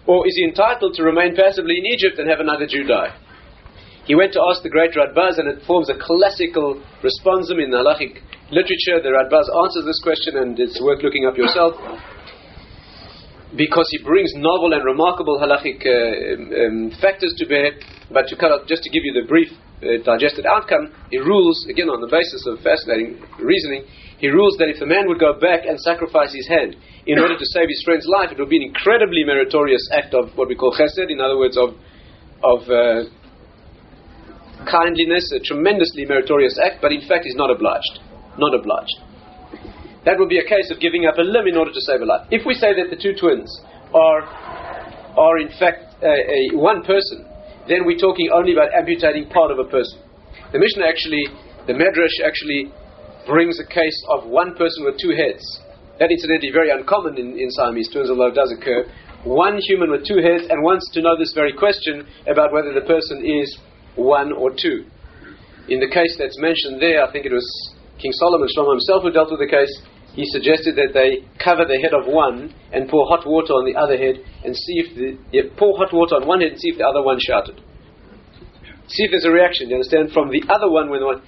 [0.07, 3.11] Or is he entitled to remain passively in Egypt and have another Jew die?
[4.05, 7.84] He went to ask the great Radbaz, and it forms a classical responsum in the
[7.84, 9.03] halachic literature.
[9.03, 11.76] The Radbaz answers this question, and it's worth looking up yourself
[13.55, 17.79] because he brings novel and remarkable halachic uh, um, factors to bear.
[18.11, 19.47] But to cut out, just to give you the brief
[19.79, 23.87] uh, digested outcome, he rules again on the basis of fascinating reasoning.
[24.19, 26.75] He rules that if the man would go back and sacrifice his hand
[27.05, 30.35] in order to save his friend's life, it would be an incredibly meritorious act of
[30.35, 31.77] what we call chesed, in other words, of
[32.43, 33.07] of uh,
[34.65, 36.81] kindliness, a tremendously meritorious act.
[36.81, 38.03] But in fact, he's not obliged.
[38.37, 39.07] Not obliged
[40.08, 42.08] that would be a case of giving up a limb in order to save a
[42.08, 42.32] life.
[42.32, 43.51] If we say that the two twins
[43.91, 44.24] are,
[45.20, 47.28] are in fact a, a one person,
[47.68, 49.99] then we're talking only about amputating part of a person.
[50.55, 51.28] The Mishnah actually,
[51.68, 52.72] the Medrash actually
[53.28, 55.43] brings a case of one person with two heads.
[55.99, 58.88] That incidentally very uncommon in, in Siamese twins, although it does occur.
[59.28, 62.88] One human with two heads and wants to know this very question about whether the
[62.88, 63.60] person is
[63.99, 64.88] one or two.
[65.68, 67.43] In the case that's mentioned there, I think it was
[67.99, 69.74] King Solomon Shlomo himself who dealt with the case
[70.18, 73.78] he suggested that they cover the head of one and pour hot water on the
[73.78, 76.74] other head and see if the yeah, pour hot water on one head and see
[76.74, 77.61] if the other one shouted.
[78.89, 79.70] See if there's a reaction.
[79.70, 81.22] You understand from the other one when the one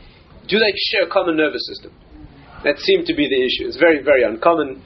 [0.50, 1.94] do they share a common nervous system?
[2.66, 3.70] That seemed to be the issue.
[3.70, 4.82] It's very very uncommon.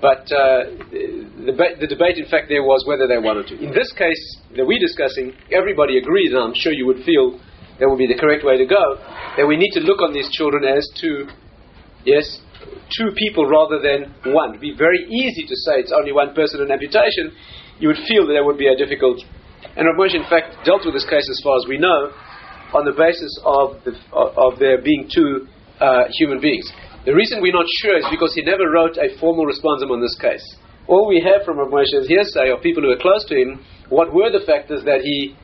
[0.00, 3.58] But uh, the, the, debate, in fact, there was whether they wanted to.
[3.58, 7.34] In this case that we're discussing, everybody agrees, and I'm sure you would feel
[7.82, 8.94] that would be the correct way to go,
[9.36, 11.26] that we need to look on these children as two,
[12.06, 12.38] yes,
[12.90, 14.50] two people rather than one.
[14.50, 17.32] It would be very easy to say it's only one person in amputation.
[17.78, 19.22] You would feel that there would be a difficult.
[19.76, 22.12] And Rav in fact, dealt with this case as far as we know
[22.74, 25.48] on the basis of, the, of there being two
[25.80, 26.68] uh, human beings.
[27.06, 30.18] The reason we're not sure is because he never wrote a formal responsum on this
[30.20, 30.44] case.
[30.88, 33.64] All we have from Rav is hearsay of people who are close to him.
[33.88, 35.36] What were the factors that he,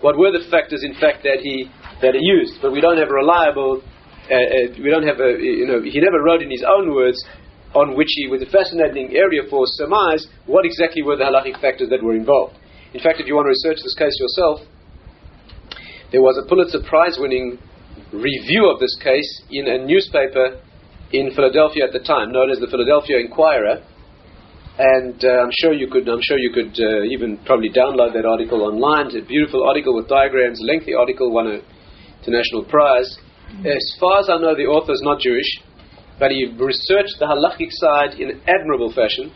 [0.00, 1.70] what were the factors, in fact, that he
[2.00, 2.58] that he used?
[2.62, 3.82] But we don't have a reliable
[4.30, 7.18] uh, uh, we don't have a, you know, he never wrote in his own words
[7.74, 11.88] on which he was a fascinating area for surmise what exactly were the halachic factors
[11.88, 12.54] that were involved.
[12.94, 14.60] In fact, if you want to research this case yourself,
[16.12, 17.58] there was a Pulitzer Prize winning
[18.12, 20.60] review of this case in a newspaper
[21.12, 23.80] in Philadelphia at the time, known as the Philadelphia Inquirer.
[24.78, 28.24] And uh, I'm sure you could, I'm sure you could uh, even probably download that
[28.24, 29.08] article online.
[29.08, 31.62] It's a beautiful article with diagrams, lengthy article, won an
[32.20, 33.08] international prize.
[33.60, 35.60] As far as I know, the author is not Jewish,
[36.18, 39.30] but he researched the halachic side in admirable fashion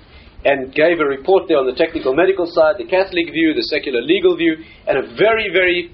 [0.45, 4.01] and gave a report there on the technical medical side, the Catholic view, the secular
[4.01, 4.57] legal view,
[4.87, 5.91] and a very, very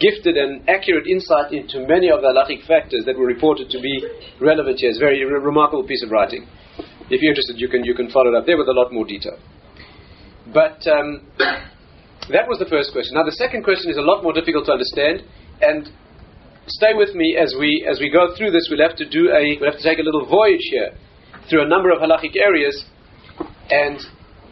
[0.00, 4.04] gifted and accurate insight into many of the halachic factors that were reported to be
[4.40, 4.90] relevant here.
[4.90, 6.46] It's a very re- remarkable piece of writing.
[7.10, 9.04] If you're interested, you can, you can follow it up there with a lot more
[9.04, 9.38] detail.
[10.52, 11.24] But um,
[12.32, 13.14] that was the first question.
[13.14, 15.24] Now, the second question is a lot more difficult to understand,
[15.60, 15.88] and
[16.66, 18.68] stay with me as we as we go through this.
[18.70, 20.92] We'll have to do a we'll have to take a little voyage here
[21.48, 22.84] through a number of halachic areas
[23.70, 24.00] and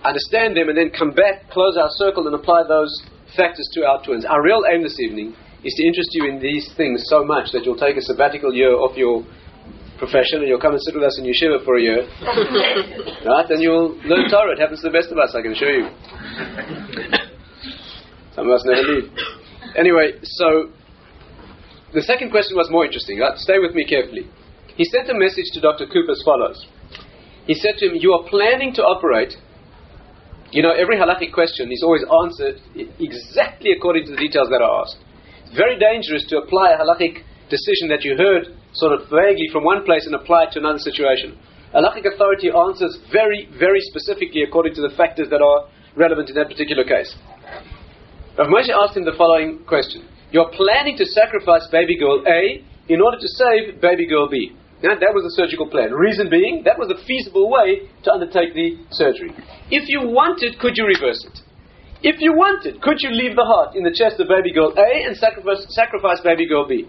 [0.05, 2.93] understand them, and then come back, close our circle, and apply those
[3.37, 4.25] factors to our twins.
[4.25, 5.35] Our real aim this evening
[5.65, 8.75] is to interest you in these things so much that you'll take a sabbatical year
[8.77, 9.25] off your
[9.99, 12.03] profession and you'll come and sit with us in yeshiva for a year,
[13.25, 13.49] right?
[13.49, 14.53] And you'll learn Torah.
[14.53, 15.89] It happens to the best of us, I can assure you.
[18.35, 19.11] Some of us never leave.
[19.79, 20.71] Anyway, so
[21.95, 23.19] the second question was more interesting.
[23.19, 23.39] Right?
[23.39, 24.27] Stay with me carefully.
[24.75, 25.87] He sent a message to Dr.
[25.87, 26.59] Cooper as follows.
[27.47, 29.35] He said to him, You are planning to operate.
[30.51, 32.59] You know, every halachic question is always answered
[32.99, 34.99] exactly according to the details that are asked.
[35.47, 39.63] It's very dangerous to apply a halachic decision that you heard sort of vaguely from
[39.63, 41.39] one place and apply it to another situation.
[41.75, 46.49] Halachic authority answers very, very specifically according to the factors that are relevant in that
[46.49, 47.15] particular case.
[48.39, 52.59] Rav Moshe asked him the following question you're planning to sacrifice baby girl A
[52.91, 54.51] in order to save baby girl B.
[54.83, 55.95] Now, that was the surgical plan.
[55.95, 59.31] Reason being, that was a feasible way to undertake the surgery.
[59.71, 61.39] If you wanted, could you reverse it?
[62.03, 65.07] If you wanted, could you leave the heart in the chest of baby girl A
[65.07, 66.85] and sacrifice, sacrifice baby girl B?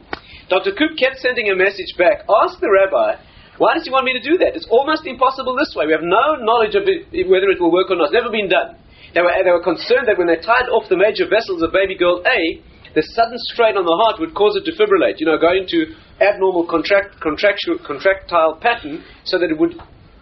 [0.49, 0.73] Dr.
[0.73, 2.25] Koop kept sending a message back.
[2.25, 3.15] Ask the rabbi,
[3.61, 4.57] why does he want me to do that?
[4.57, 5.85] It's almost impossible this way.
[5.85, 8.09] We have no knowledge of it, whether it will work or not.
[8.09, 8.75] It's never been done.
[9.13, 11.95] They were, they were concerned that when they tied off the major vessels of baby
[11.95, 12.59] girl A,
[12.95, 15.93] the sudden strain on the heart would cause it to fibrillate, you know, go into
[16.23, 19.75] abnormal contract, contractual, contractile pattern so that it would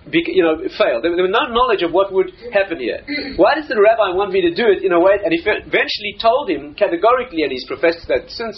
[0.09, 0.97] be, you know, fail.
[0.99, 3.05] There, there was no knowledge of what would happen here.
[3.37, 5.21] Why does the rabbi want me to do it in a way?
[5.21, 8.57] And he eventually told him categorically, and he's professed that since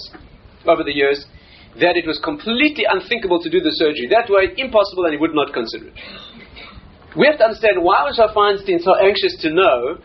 [0.66, 1.28] over the years,
[1.84, 5.36] that it was completely unthinkable to do the surgery that way, impossible, and he would
[5.36, 5.95] not consider it.
[7.20, 9.99] We have to understand why was Feinstein so anxious to know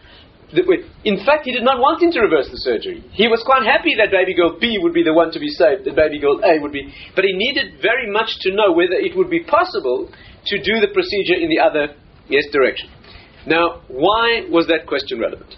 [0.53, 3.07] in fact, he did not want him to reverse the surgery.
[3.15, 5.87] He was quite happy that baby girl B would be the one to be saved,
[5.87, 6.91] that baby girl A would be.
[7.15, 10.91] But he needed very much to know whether it would be possible to do the
[10.91, 11.95] procedure in the other
[12.27, 12.91] yes direction.
[13.47, 15.55] Now, why was that question relevant?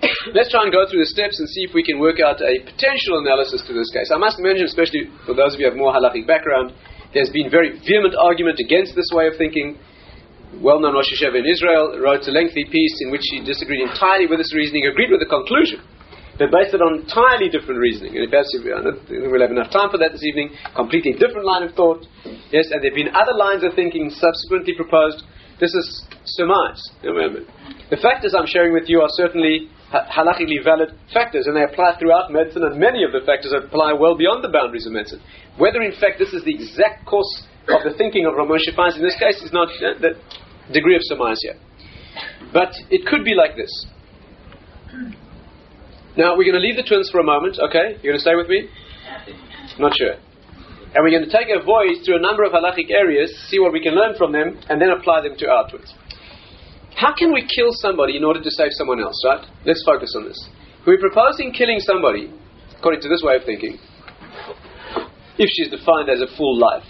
[0.34, 2.64] Let's try and go through the steps and see if we can work out a
[2.64, 4.08] potential analysis to this case.
[4.08, 6.72] I must mention, especially for those of you who have more halachic background,
[7.12, 9.76] there's been very vehement argument against this way of thinking
[10.60, 14.38] well-known Rosh Yeshiva in Israel, wrote a lengthy piece in which he disagreed entirely with
[14.38, 15.82] this reasoning, agreed with the conclusion,
[16.38, 18.16] but based it on entirely different reasoning.
[18.16, 20.52] And if that's, uh, I don't think we'll have enough time for that this evening.
[20.76, 22.04] Completely different line of thought.
[22.52, 25.24] Yes, and there have been other lines of thinking subsequently proposed.
[25.58, 26.80] This is surmise.
[27.00, 32.30] The factors I'm sharing with you are certainly halachically valid factors, and they apply throughout
[32.30, 35.22] medicine, and many of the factors apply well beyond the boundaries of medicine.
[35.56, 39.02] Whether, in fact, this is the exact course of the thinking of Rav Moshe in
[39.02, 40.14] this case is not uh, that
[40.72, 41.02] degree of
[41.42, 41.58] here.
[42.52, 43.70] But it could be like this.
[46.16, 48.00] Now, we're going to leave the twins for a moment, okay?
[48.00, 48.68] You're going to stay with me?
[49.78, 50.16] Not sure.
[50.96, 53.72] And we're going to take a voyage through a number of halachic areas, see what
[53.72, 55.92] we can learn from them, and then apply them to our twins.
[56.96, 59.44] How can we kill somebody in order to save someone else, right?
[59.66, 60.38] Let's focus on this.
[60.86, 62.32] We're proposing killing somebody,
[62.78, 63.76] according to this way of thinking,
[65.36, 66.84] if she's defined as a full life.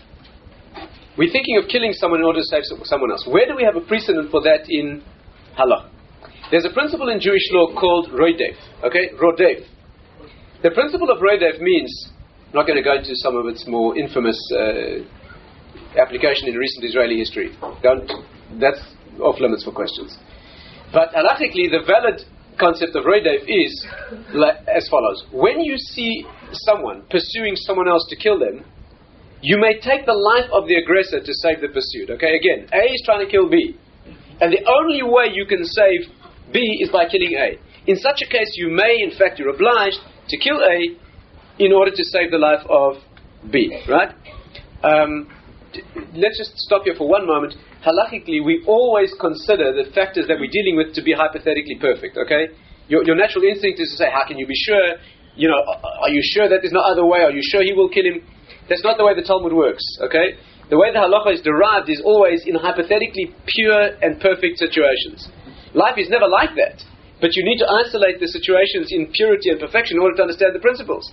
[1.17, 3.27] We're thinking of killing someone in order to save someone else.
[3.27, 5.03] Where do we have a precedent for that in
[5.59, 5.89] halach?
[6.51, 8.55] There's a principle in Jewish law called rodef.
[8.85, 9.65] Okay, rodef.
[10.63, 12.13] The principle of rodef means,
[12.49, 15.01] I'm not going to go into some of its more infamous uh,
[15.99, 17.57] application in recent Israeli history.
[17.83, 18.11] Don't,
[18.61, 18.81] that's
[19.19, 20.17] off limits for questions.
[20.93, 22.21] But halachically, the valid
[22.61, 23.87] concept of rodef is
[24.69, 28.65] as follows: When you see someone pursuing someone else to kill them,
[29.43, 32.11] you may take the life of the aggressor to save the pursuit.
[32.11, 33.77] Okay, again, A is trying to kill B.
[34.41, 36.13] And the only way you can save
[36.53, 37.59] B is by killing A.
[37.87, 40.97] In such a case, you may, in fact, you're obliged to kill A
[41.59, 42.97] in order to save the life of
[43.51, 44.13] B, right?
[44.83, 45.29] Um,
[46.15, 47.55] let's just stop here for one moment.
[47.85, 52.49] Halachically, we always consider the factors that we're dealing with to be hypothetically perfect, okay?
[52.89, 54.99] Your, your natural instinct is to say, how can you be sure?
[55.37, 55.61] You know,
[56.03, 57.21] are you sure that there's no other way?
[57.21, 58.23] Are you sure he will kill him?
[58.69, 60.35] That's not the way the Talmud works, okay?
[60.69, 65.31] The way the halacha is derived is always in hypothetically pure and perfect situations.
[65.75, 66.83] Life is never like that.
[67.21, 70.53] But you need to isolate the situations in purity and perfection in order to understand
[70.55, 71.07] the principles.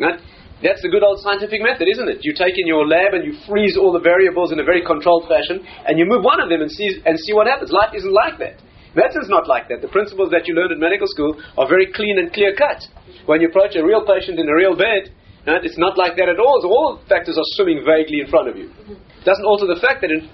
[0.00, 0.18] Right?
[0.64, 2.24] That's the good old scientific method, isn't it?
[2.24, 5.28] You take in your lab and you freeze all the variables in a very controlled
[5.28, 7.70] fashion, and you move one of them and see and see what happens.
[7.70, 8.58] Life isn't like that.
[8.96, 9.82] Medicine's not like that.
[9.82, 12.80] The principles that you learned in medical school are very clean and clear cut.
[13.26, 15.10] When you approach a real patient in a real bed,
[15.46, 16.60] It's not like that at all.
[16.62, 18.72] So all factors are swimming vaguely in front of you.
[18.88, 20.28] It doesn't alter the fact that, in,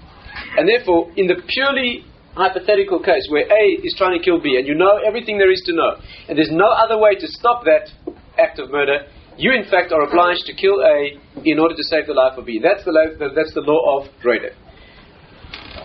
[0.57, 2.05] and therefore, in the purely
[2.35, 5.61] hypothetical case where A is trying to kill B, and you know everything there is
[5.67, 5.99] to know,
[6.29, 7.91] and there's no other way to stop that
[8.39, 9.03] act of murder,
[9.37, 12.45] you in fact are obliged to kill A in order to save the life of
[12.45, 12.59] B.
[12.61, 14.55] That's the, that's the law of Dreda.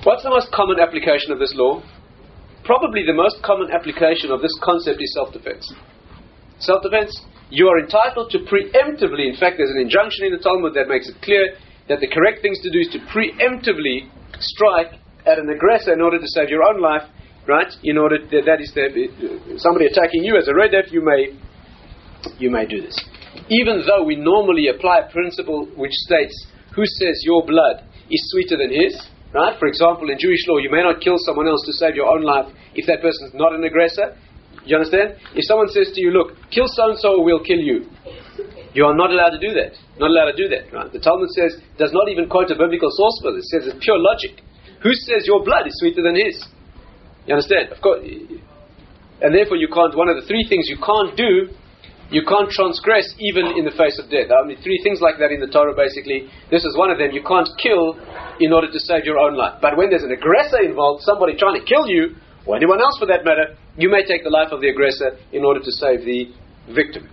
[0.05, 1.83] What's the most common application of this law?
[2.65, 5.67] Probably the most common application of this concept is self defense.
[6.59, 7.11] Self defense
[7.51, 11.09] you are entitled to preemptively, in fact, there's an injunction in the Talmud that makes
[11.09, 11.55] it clear
[11.89, 16.19] that the correct things to do is to preemptively strike at an aggressor in order
[16.19, 17.03] to save your own life,
[17.47, 17.71] right?
[17.85, 21.39] In order to, that is the, somebody attacking you as a rodef, you may
[22.39, 22.99] you may do this.
[23.49, 26.35] Even though we normally apply a principle which states
[26.75, 28.99] who says your blood is sweeter than his,
[29.33, 29.59] right?
[29.59, 32.23] For example, in Jewish law, you may not kill someone else to save your own
[32.23, 34.17] life if that person is not an aggressor.
[34.67, 35.17] You understand?
[35.35, 37.87] If someone says to you, look, kill so and so or we'll kill you,
[38.75, 39.79] you are not allowed to do that.
[39.97, 40.69] Not allowed to do that.
[40.75, 40.93] Right?
[40.93, 43.47] The Talmud says, does not even quote a biblical source for this.
[43.49, 44.43] It says it's pure logic.
[44.83, 46.37] Who says your blood is sweeter than his?
[47.25, 47.73] You understand?
[47.73, 48.05] Of course.
[48.05, 51.49] And therefore, you can't, one of the three things you can't do
[52.11, 54.31] you can't transgress even in the face of death.
[54.31, 56.31] Are only three things like that in the Torah, basically.
[56.55, 57.11] This is one of them.
[57.11, 57.99] You can't kill
[58.39, 59.59] in order to save your own life.
[59.59, 62.15] But when there's an aggressor involved, somebody trying to kill you,
[62.47, 65.45] or anyone else for that matter, you may take the life of the aggressor in
[65.45, 66.31] order to save the
[66.73, 67.11] victim.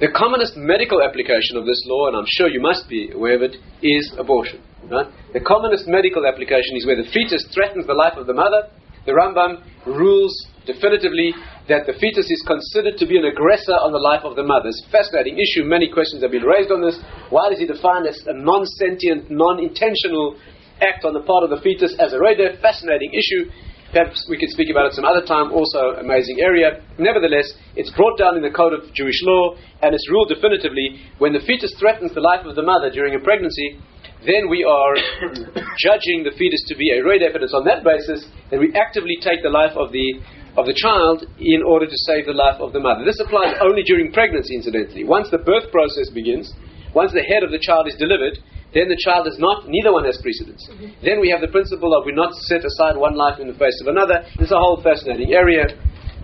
[0.00, 3.42] The commonest medical application of this law, and I'm sure you must be aware of
[3.42, 4.58] it, is abortion.
[4.90, 5.06] Right?
[5.32, 8.66] The commonest medical application is where the fetus threatens the life of the mother.
[9.06, 10.34] The Rambam rules
[10.66, 11.34] definitively
[11.68, 14.70] that the fetus is considered to be an aggressor on the life of the mother.
[14.70, 15.62] It's a fascinating issue.
[15.66, 16.98] Many questions have been raised on this.
[17.30, 20.34] Why does he define as a non sentient, non intentional
[20.82, 22.58] act on the part of the fetus as a radar?
[22.58, 23.50] Fascinating issue.
[23.92, 26.80] Perhaps we could speak about it some other time, also amazing area.
[26.96, 29.52] Nevertheless, it's brought down in the code of Jewish law,
[29.84, 33.20] and it's ruled definitively when the fetus threatens the life of the mother during a
[33.20, 33.76] pregnancy,
[34.24, 34.96] then we are
[35.84, 39.44] judging the fetus to be a roid evidence on that basis, and we actively take
[39.44, 40.24] the life of the
[40.56, 43.04] of the child in order to save the life of the mother.
[43.04, 45.04] This applies only during pregnancy, incidentally.
[45.04, 46.52] Once the birth process begins,
[46.94, 48.36] once the head of the child is delivered,
[48.72, 50.64] then the child is not, neither one has precedence.
[50.64, 51.04] Mm-hmm.
[51.04, 53.76] Then we have the principle of we not set aside one life in the face
[53.84, 54.24] of another.
[54.40, 55.68] It's a whole fascinating area,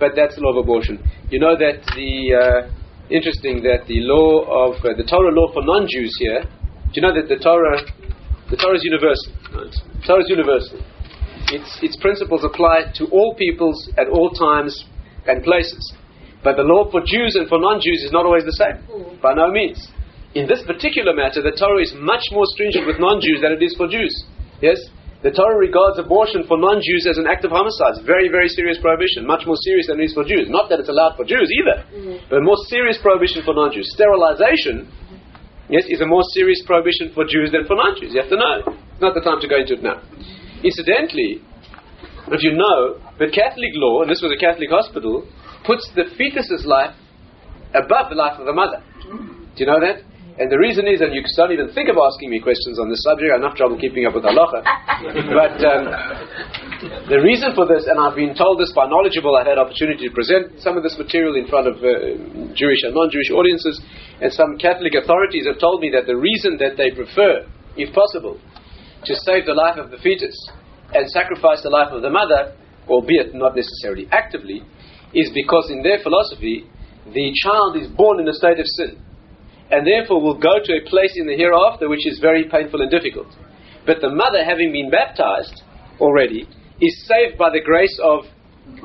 [0.00, 0.96] but that's the law of abortion.
[1.28, 5.60] You know that the, uh, interesting that the law of, uh, the Torah law for
[5.60, 6.48] non-Jews here,
[6.88, 7.84] do you know that the Torah,
[8.48, 9.28] the Torah is universal.
[9.52, 9.74] Right?
[10.08, 10.80] Torah is universal.
[11.52, 14.88] Its, its principles apply to all peoples at all times
[15.26, 15.84] and places.
[16.42, 18.80] But the law for Jews and for non-Jews is not always the same.
[19.20, 19.88] By no means.
[20.34, 23.74] In this particular matter, the Torah is much more stringent with non-Jews than it is
[23.76, 24.12] for Jews.
[24.60, 24.76] Yes?
[25.24, 28.04] The Torah regards abortion for non-Jews as an act of homicide.
[28.06, 29.26] Very, very serious prohibition.
[29.26, 30.46] Much more serious than it is for Jews.
[30.46, 32.30] Not that it's allowed for Jews either, mm-hmm.
[32.30, 33.88] but a more serious prohibition for non-Jews.
[33.96, 34.86] Sterilization,
[35.66, 38.14] yes, is a more serious prohibition for Jews than for non-Jews.
[38.14, 38.78] You have to know.
[38.94, 39.98] It's not the time to go into it now.
[40.62, 41.42] Incidentally,
[42.30, 45.26] if you know, the Catholic law, and this was a Catholic hospital,
[45.64, 46.94] puts the fetus's life
[47.74, 48.84] above the life of the mother.
[49.02, 50.06] Do you know that?
[50.38, 53.02] And the reason is, and you don't even think of asking me questions on this
[53.02, 54.62] subject, I have enough trouble keeping up with halacha.
[55.34, 55.82] but um,
[57.10, 60.14] the reason for this, and I've been told this by knowledgeable, I've had opportunity to
[60.14, 61.90] present some of this material in front of uh,
[62.54, 63.82] Jewish and non-Jewish audiences,
[64.22, 67.42] and some Catholic authorities have told me that the reason that they prefer,
[67.74, 68.38] if possible,
[69.10, 70.38] to save the life of the fetus
[70.94, 72.54] and sacrifice the life of the mother,
[72.86, 74.62] albeit not necessarily actively,
[75.18, 76.62] is because in their philosophy,
[77.10, 79.02] the child is born in a state of sin
[79.70, 82.90] and therefore will go to a place in the hereafter which is very painful and
[82.90, 83.28] difficult.
[83.86, 85.62] But the mother, having been baptized
[86.00, 86.48] already,
[86.80, 88.24] is saved by the grace of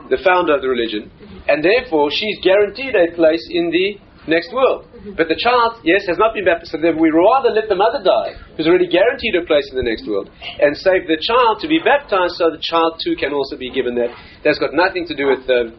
[0.09, 1.11] the founder of the religion,
[1.47, 4.87] and therefore she's guaranteed a place in the next world.
[5.17, 7.99] But the child, yes, has not been baptized, so then we rather let the mother
[7.99, 11.67] die, who's already guaranteed a place in the next world, and save the child to
[11.67, 14.15] be baptized so the child too can also be given that.
[14.43, 15.43] That's got nothing to do with.
[15.47, 15.75] Uh,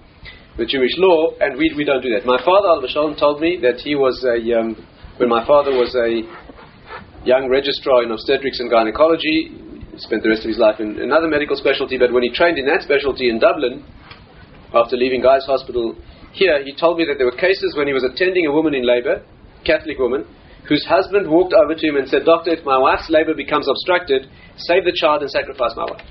[0.57, 2.25] with Jewish law, and we, we don't do that.
[2.25, 4.87] My father, Al told me that he was a, um,
[5.19, 6.23] when my father was a
[7.25, 9.51] young registrar in obstetrics and gynecology,
[9.97, 12.67] spent the rest of his life in another medical specialty, but when he trained in
[12.67, 13.85] that specialty in Dublin,
[14.75, 15.95] after leaving Guy's Hospital
[16.33, 18.85] here, he told me that there were cases when he was attending a woman in
[18.85, 19.23] labor,
[19.65, 20.27] Catholic woman,
[20.69, 24.27] whose husband walked over to him and said, Doctor, if my wife's labor becomes obstructed,
[24.57, 26.03] save the child and sacrifice my wife.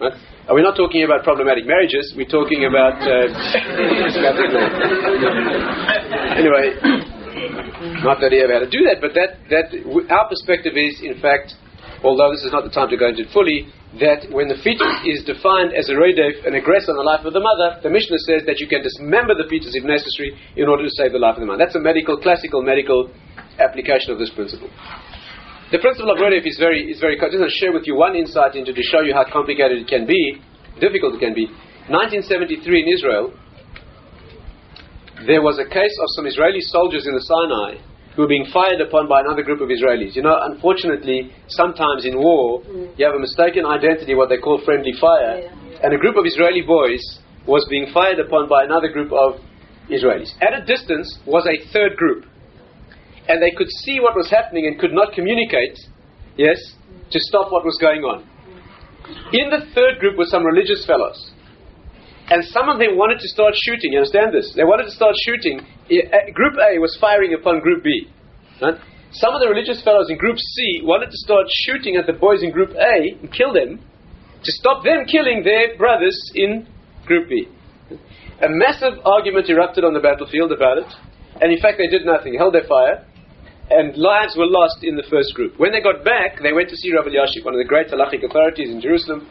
[0.00, 0.14] Right?
[0.50, 2.98] We're not talking about problematic marriages, we're talking about.
[2.98, 3.30] Uh,
[6.34, 6.74] anyway,
[8.04, 9.72] not that he ever had to do that, but that, that
[10.12, 11.56] our perspective is, in fact,
[12.04, 13.68] although this is not the time to go into it fully,
[13.98, 17.34] that when the fetus is defined as a redef, an aggressor on the life of
[17.34, 20.86] the mother, the Mishnah says that you can dismember the fetus if necessary in order
[20.86, 21.58] to save the life of the mother.
[21.58, 23.10] That's a medical, classical medical
[23.58, 24.70] application of this principle.
[25.74, 27.18] The principle of redef is very, is very.
[27.18, 30.06] Just to share with you one insight into to show you how complicated it can
[30.06, 30.42] be,
[30.78, 31.46] difficult it can be.
[31.86, 33.34] 1973 in Israel,
[35.26, 37.82] there was a case of some Israeli soldiers in the Sinai
[38.14, 40.16] who were being fired upon by another group of Israelis.
[40.16, 42.92] You know, unfortunately, sometimes in war, mm.
[42.98, 46.26] you have a mistaken identity, what they call friendly fire, yeah, and a group of
[46.26, 47.00] Israeli boys
[47.46, 49.40] was being fired upon by another group of
[49.88, 50.32] Israelis.
[50.42, 52.24] At a distance was a third group,
[53.28, 55.78] and they could see what was happening and could not communicate,
[56.36, 56.58] yes,
[57.10, 58.28] to stop what was going on.
[59.32, 61.29] In the third group were some religious fellows
[62.30, 63.90] and some of them wanted to start shooting.
[63.90, 64.54] You understand this?
[64.54, 65.58] They wanted to start shooting.
[66.32, 68.06] Group A was firing upon Group B.
[68.62, 68.78] Right?
[69.10, 72.46] Some of the religious fellows in Group C wanted to start shooting at the boys
[72.46, 76.70] in Group A and kill them to stop them killing their brothers in
[77.04, 77.50] Group B.
[77.90, 80.86] A massive argument erupted on the battlefield about it,
[81.42, 83.04] and in fact, they did nothing, held their fire,
[83.68, 85.58] and lives were lost in the first group.
[85.58, 88.24] When they got back, they went to see Rabbi Elyashiv, one of the great halachic
[88.24, 89.28] authorities in Jerusalem,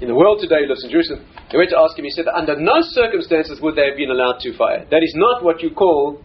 [0.00, 2.26] in the world today, he lives in Jerusalem They went to ask him, he said,
[2.28, 4.84] under no circumstances would they have been allowed to fire.
[4.90, 6.20] That is not what you call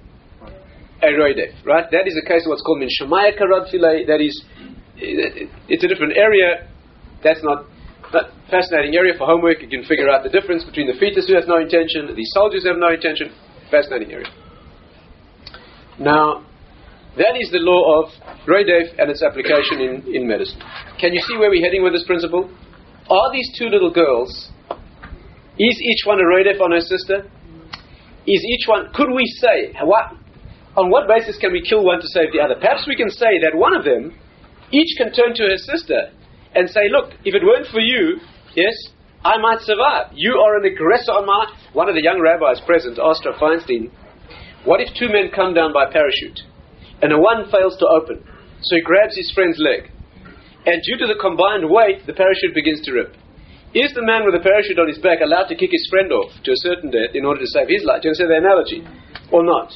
[1.01, 1.89] a roidef, right?
[1.91, 4.43] That is a case of what's called min shemaya karad That is,
[4.97, 6.67] it's a different area.
[7.23, 7.65] That's not
[8.13, 9.61] a fascinating area for homework.
[9.61, 12.65] You can figure out the difference between the fetus who has no intention, the soldiers
[12.65, 13.31] have no intention.
[13.71, 14.27] Fascinating area.
[15.99, 16.45] Now,
[17.15, 18.09] that is the law of
[18.47, 20.59] Roidef and its application in, in medicine.
[20.99, 22.49] Can you see where we're heading with this principle?
[23.09, 24.49] Are these two little girls,
[25.59, 27.29] is each one a Roidef on her sister?
[28.25, 30.15] Is each one, could we say, what,
[30.75, 32.55] on what basis can we kill one to save the other?
[32.55, 34.15] Perhaps we can say that one of them,
[34.71, 36.09] each can turn to her sister
[36.55, 38.17] and say, look, if it weren't for you,
[38.55, 38.73] yes,
[39.23, 40.11] I might survive.
[40.15, 41.57] You are an aggressor on my life.
[41.73, 43.91] One of the young rabbis present asked Feinstein,
[44.63, 46.39] what if two men come down by parachute?
[47.03, 48.23] and the one fails to open.
[48.63, 49.91] So he grabs his friend's leg.
[50.65, 53.11] And due to the combined weight, the parachute begins to rip.
[53.73, 56.29] Is the man with a parachute on his back allowed to kick his friend off
[56.45, 58.05] to a certain death in order to save his life?
[58.05, 58.79] Do you understand the analogy?
[59.33, 59.73] Or not?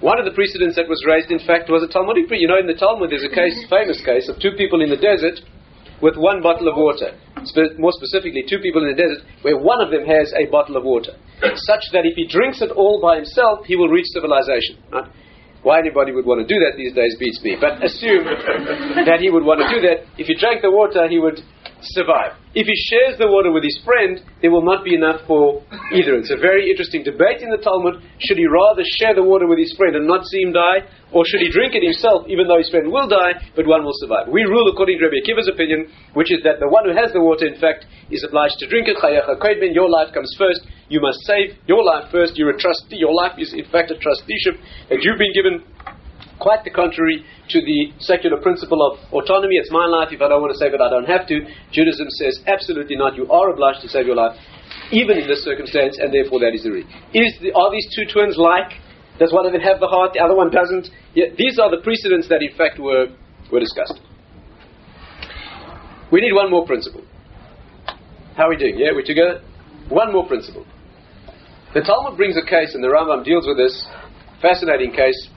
[0.00, 2.32] One of the precedents that was raised, in fact, was a Talmudic.
[2.32, 2.40] Pre.
[2.40, 4.96] You know, in the Talmud, there's a case, famous case, of two people in the
[4.96, 5.44] desert
[6.00, 7.12] with one bottle of water.
[7.44, 10.80] Spe- more specifically, two people in the desert where one of them has a bottle
[10.80, 11.12] of water,
[11.68, 14.80] such that if he drinks it all by himself, he will reach civilization.
[14.88, 15.08] Right?
[15.60, 17.56] Why anybody would want to do that these days beats me.
[17.56, 18.24] But assume
[19.08, 20.04] that he would want to do that.
[20.20, 21.40] If he drank the water, he would
[21.92, 22.40] survive.
[22.54, 25.60] If he shares the water with his friend, there will not be enough for
[25.92, 26.14] either.
[26.16, 28.00] It's a very interesting debate in the Talmud.
[28.22, 31.26] Should he rather share the water with his friend and not see him die, or
[31.26, 34.30] should he drink it himself, even though his friend will die, but one will survive?
[34.30, 37.20] We rule according to Rabbi Akiva's opinion, which is that the one who has the
[37.22, 38.96] water, in fact, is obliged to drink it.
[38.96, 40.62] Your life comes first.
[40.88, 42.38] You must save your life first.
[42.38, 43.02] You're a trustee.
[43.02, 45.64] Your life is, in fact, a trusteeship that you've been given.
[46.44, 49.56] Quite the contrary to the secular principle of autonomy.
[49.56, 50.12] It's my life.
[50.12, 51.40] If I don't want to save it, I don't have to.
[51.72, 53.16] Judaism says absolutely not.
[53.16, 54.36] You are obliged to save your life,
[54.92, 56.92] even in this circumstance, and therefore that is the reason.
[57.16, 58.76] Is the, are these two twins like?
[59.16, 60.92] Does one of them have the heart, the other one doesn't?
[61.16, 63.08] Yeah, these are the precedents that, in fact, were,
[63.50, 63.96] were discussed.
[66.12, 67.08] We need one more principle.
[68.36, 68.76] How are we doing?
[68.76, 69.40] Yeah, we together?
[69.88, 70.66] One more principle.
[71.72, 73.88] The Talmud brings a case, and the Rambam deals with this
[74.42, 75.30] fascinating case,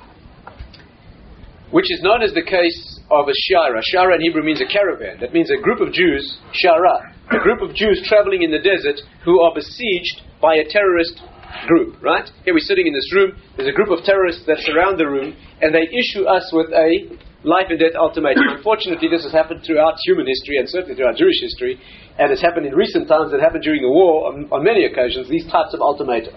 [1.71, 3.81] which is known as the case of a shara.
[3.93, 5.19] Shara in Hebrew means a caravan.
[5.19, 8.99] That means a group of Jews, shara, a group of Jews traveling in the desert
[9.25, 11.21] who are besieged by a terrorist
[11.67, 12.29] group, right?
[12.45, 15.35] Here we're sitting in this room, there's a group of terrorists that surround the room,
[15.61, 18.43] and they issue us with a life and death ultimatum.
[18.57, 21.79] Unfortunately, this has happened throughout human history and certainly throughout Jewish history,
[22.19, 25.29] and it's happened in recent times, it happened during the war on, on many occasions,
[25.29, 26.33] these types of ultimatum.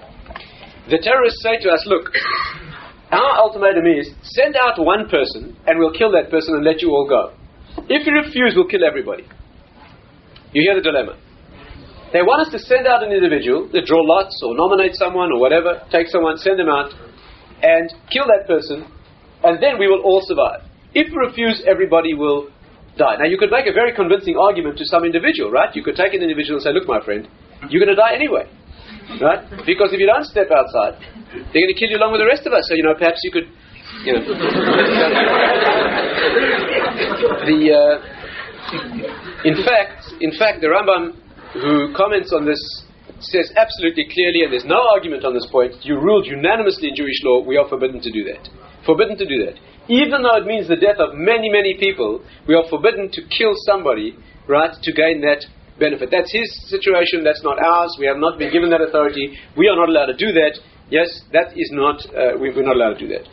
[0.89, 2.11] The terrorists say to us, look,
[3.11, 6.91] our ultimatum is send out one person and we'll kill that person and let you
[6.91, 7.35] all go.
[7.89, 9.25] If you refuse, we'll kill everybody.
[10.53, 11.19] You hear the dilemma.
[12.13, 15.39] They want us to send out an individual, they draw lots or nominate someone or
[15.39, 16.91] whatever, take someone, send them out,
[17.63, 18.83] and kill that person,
[19.45, 20.67] and then we will all survive.
[20.93, 22.51] If we refuse, everybody will
[22.99, 23.15] die.
[23.23, 25.71] Now, you could make a very convincing argument to some individual, right?
[25.75, 27.29] You could take an individual and say, look, my friend,
[27.71, 28.51] you're going to die anyway.
[29.19, 29.43] Right?
[29.67, 30.95] Because if you don't step outside,
[31.33, 32.69] they're going to kill you along with the rest of us.
[32.69, 33.51] So, you know, perhaps you could,
[34.07, 34.23] you know.
[37.49, 37.99] the, uh,
[39.43, 41.17] in fact, in fact, the Rambam,
[41.59, 42.61] who comments on this,
[43.19, 47.21] says absolutely clearly, and there's no argument on this point, you ruled unanimously in Jewish
[47.25, 48.49] law, we are forbidden to do that.
[48.87, 49.59] Forbidden to do that
[49.91, 53.55] even though it means the death of many, many people, we are forbidden to kill
[53.67, 54.15] somebody,
[54.47, 55.43] right, to gain that
[55.81, 56.13] benefit.
[56.13, 57.97] That's his situation, that's not ours.
[57.99, 59.33] We have not been given that authority.
[59.57, 60.61] We are not allowed to do that.
[60.93, 63.25] Yes, that is not, uh, we, are not allowed to do that.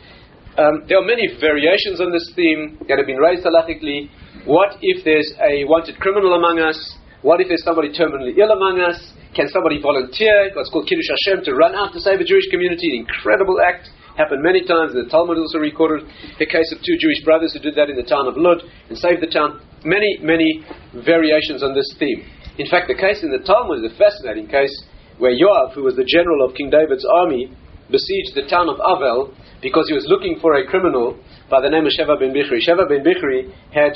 [0.58, 4.10] Um, there are many variations on this theme that have been raised halachically.
[4.42, 6.78] What if there's a wanted criminal among us?
[7.22, 8.98] What if there's somebody terminally ill among us?
[9.34, 12.90] Can somebody volunteer, what's called Kiddush Hashem, to run out to save a Jewish community?
[12.94, 14.94] An incredible act happened many times.
[14.94, 16.06] The Talmud also recorded
[16.38, 18.98] the case of two Jewish brothers who did that in the town of Lud and
[18.98, 19.62] saved the town.
[19.86, 20.66] Many, many
[21.06, 22.26] variations on this theme.
[22.58, 24.74] In fact, the case in the Talmud is a fascinating case
[25.18, 27.54] where Yoav, who was the general of King David's army,
[27.86, 29.32] besieged the town of Avel
[29.62, 31.18] because he was looking for a criminal
[31.50, 32.58] by the name of Sheva ben Bichri.
[32.58, 33.94] Sheva ben Bichri had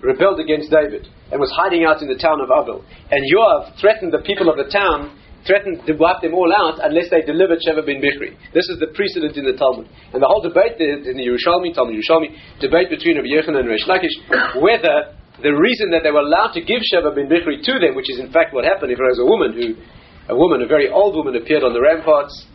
[0.00, 2.82] rebelled against David and was hiding out in the town of Avel.
[3.12, 7.10] And Yoav threatened the people of the town threatened to wipe them all out unless
[7.10, 8.34] they delivered Sheva bin Bichri.
[8.54, 9.88] This is the precedent in the Talmud.
[10.12, 13.84] And the whole debate in the Yerushalmi, Talmud Yerushalmi, debate between Rabbi Yochanan and Resh
[13.84, 14.16] Lakish,
[14.62, 18.10] whether the reason that they were allowed to give Sheva bin Bichri to them, which
[18.10, 19.80] is in fact what happened if there was a woman who,
[20.28, 22.46] a woman, a very old woman appeared on the ramparts,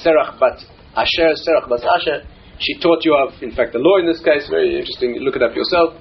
[0.00, 0.56] Serach bat
[0.96, 2.24] Asher, Serach bat Asher,
[2.58, 5.42] she taught you of, in fact, the law in this case, very interesting, look it
[5.42, 5.96] up yourself.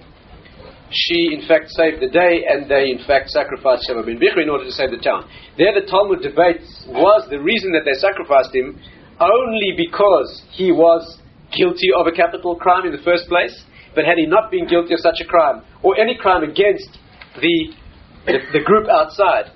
[0.91, 4.49] she in fact saved the day and they in fact sacrificed Sheva ben Bichri in
[4.49, 5.29] order to save the town.
[5.57, 8.79] There the Talmud debates was the reason that they sacrificed him
[9.19, 11.19] only because he was
[11.51, 13.53] guilty of a capital crime in the first place,
[13.95, 16.97] but had he not been guilty of such a crime, or any crime against
[17.41, 17.73] the,
[18.25, 19.51] the, the group outside,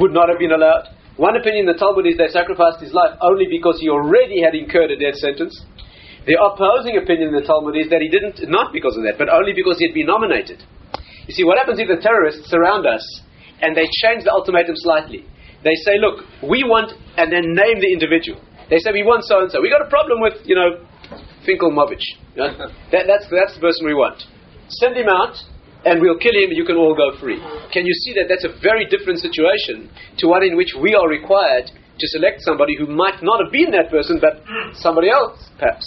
[0.00, 0.94] would not have been allowed.
[1.16, 4.54] One opinion in the Talmud is they sacrificed his life only because he already had
[4.54, 5.54] incurred a death sentence.
[6.26, 9.26] The opposing opinion in the Talmud is that he didn't, not because of that, but
[9.26, 10.62] only because he had been nominated.
[11.26, 13.02] You see, what happens if the terrorists surround us
[13.60, 15.26] and they change the ultimatum slightly?
[15.64, 18.38] They say, look, we want, and then name the individual.
[18.70, 19.60] They say, we want so and so.
[19.60, 20.86] We got a problem with, you know,
[21.46, 22.04] Finkelmovich.
[22.36, 22.56] Know?
[22.92, 24.22] that, that's, that's the person we want.
[24.68, 25.36] Send him out,
[25.84, 27.38] and we'll kill him, and you can all go free.
[27.72, 31.08] Can you see that that's a very different situation to one in which we are
[31.08, 34.74] required to select somebody who might not have been that person, but mm.
[34.76, 35.84] somebody else, perhaps?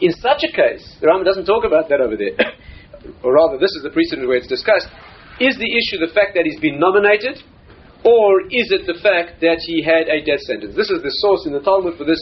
[0.00, 2.36] In such a case, the Rambam doesn't talk about that over there,
[3.22, 4.88] or rather, this is the precedent where it's discussed.
[5.40, 7.42] Is the issue the fact that he's been nominated,
[8.04, 10.74] or is it the fact that he had a death sentence?
[10.74, 12.18] This is the source in the Talmud for this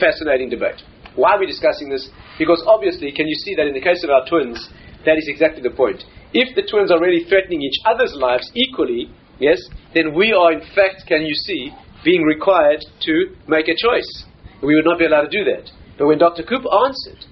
[0.00, 0.80] fascinating debate.
[1.14, 2.08] Why are we discussing this?
[2.38, 4.58] Because obviously, can you see that in the case of our twins,
[5.04, 6.02] that is exactly the point.
[6.32, 9.58] If the twins are really threatening each other's lives equally, yes,
[9.94, 11.70] then we are in fact, can you see,
[12.04, 14.24] being required to make a choice.
[14.62, 15.70] We would not be allowed to do that.
[15.98, 16.42] But when Dr.
[16.42, 17.26] Koop answered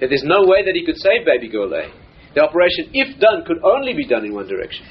[0.00, 1.92] that there's no way that he could save baby girl A,
[2.34, 4.86] the operation, if done, could only be done in one direction.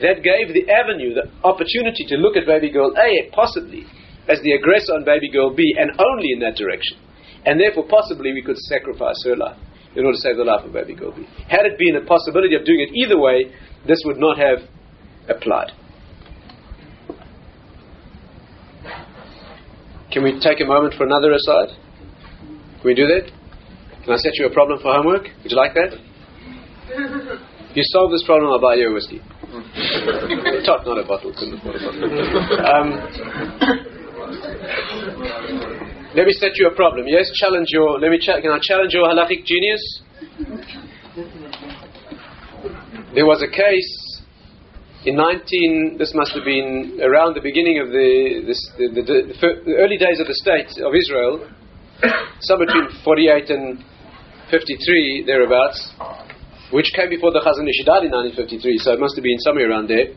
[0.00, 3.84] That gave the avenue, the opportunity to look at baby girl A possibly
[4.28, 6.98] as the aggressor on baby girl B and only in that direction.
[7.46, 9.56] And therefore, possibly, we could sacrifice her life
[9.94, 11.12] in order to save the life of baby girl
[11.48, 13.50] Had it been a possibility of doing it either way,
[13.86, 14.58] this would not have
[15.28, 15.72] applied.
[20.12, 21.68] Can we take a moment for another aside?
[22.80, 23.30] Can we do that?
[24.04, 25.28] Can I set you a problem for homework?
[25.42, 25.98] Would you like that?
[27.74, 29.18] you solve this problem, I'll buy you a whiskey.
[30.66, 31.32] Top, not a bottle.
[31.32, 32.06] Couldn't afford a bottle.
[35.80, 35.85] Um,
[36.16, 37.06] let me set you a problem.
[37.06, 38.00] Yes, challenge your.
[38.00, 38.18] Let me.
[38.18, 40.00] Can I challenge your halachic genius?
[43.14, 44.22] There was a case
[45.04, 45.96] in 19.
[45.98, 50.18] This must have been around the beginning of the this, the, the, the, early days
[50.18, 51.52] of the state of Israel,
[52.40, 53.84] somewhere between 48 and
[54.50, 55.92] 53 thereabouts
[56.72, 57.84] which came before the Chazon Ish.
[57.84, 60.16] Died in 1953, so it must have been somewhere around there,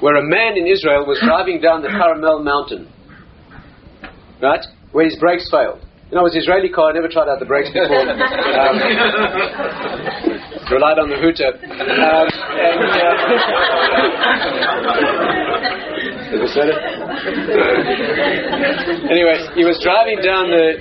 [0.00, 2.90] where a man in Israel was driving down the Carmel mountain,
[4.42, 4.66] right,
[4.96, 5.84] where his brakes failed.
[6.08, 8.00] You know, it was Israeli car, I never tried out the brakes before.
[8.56, 8.80] Um,
[10.72, 11.52] relied on the hooter.
[11.52, 12.26] Um,
[12.56, 13.20] and, uh,
[19.12, 20.80] Anyways, he was driving down the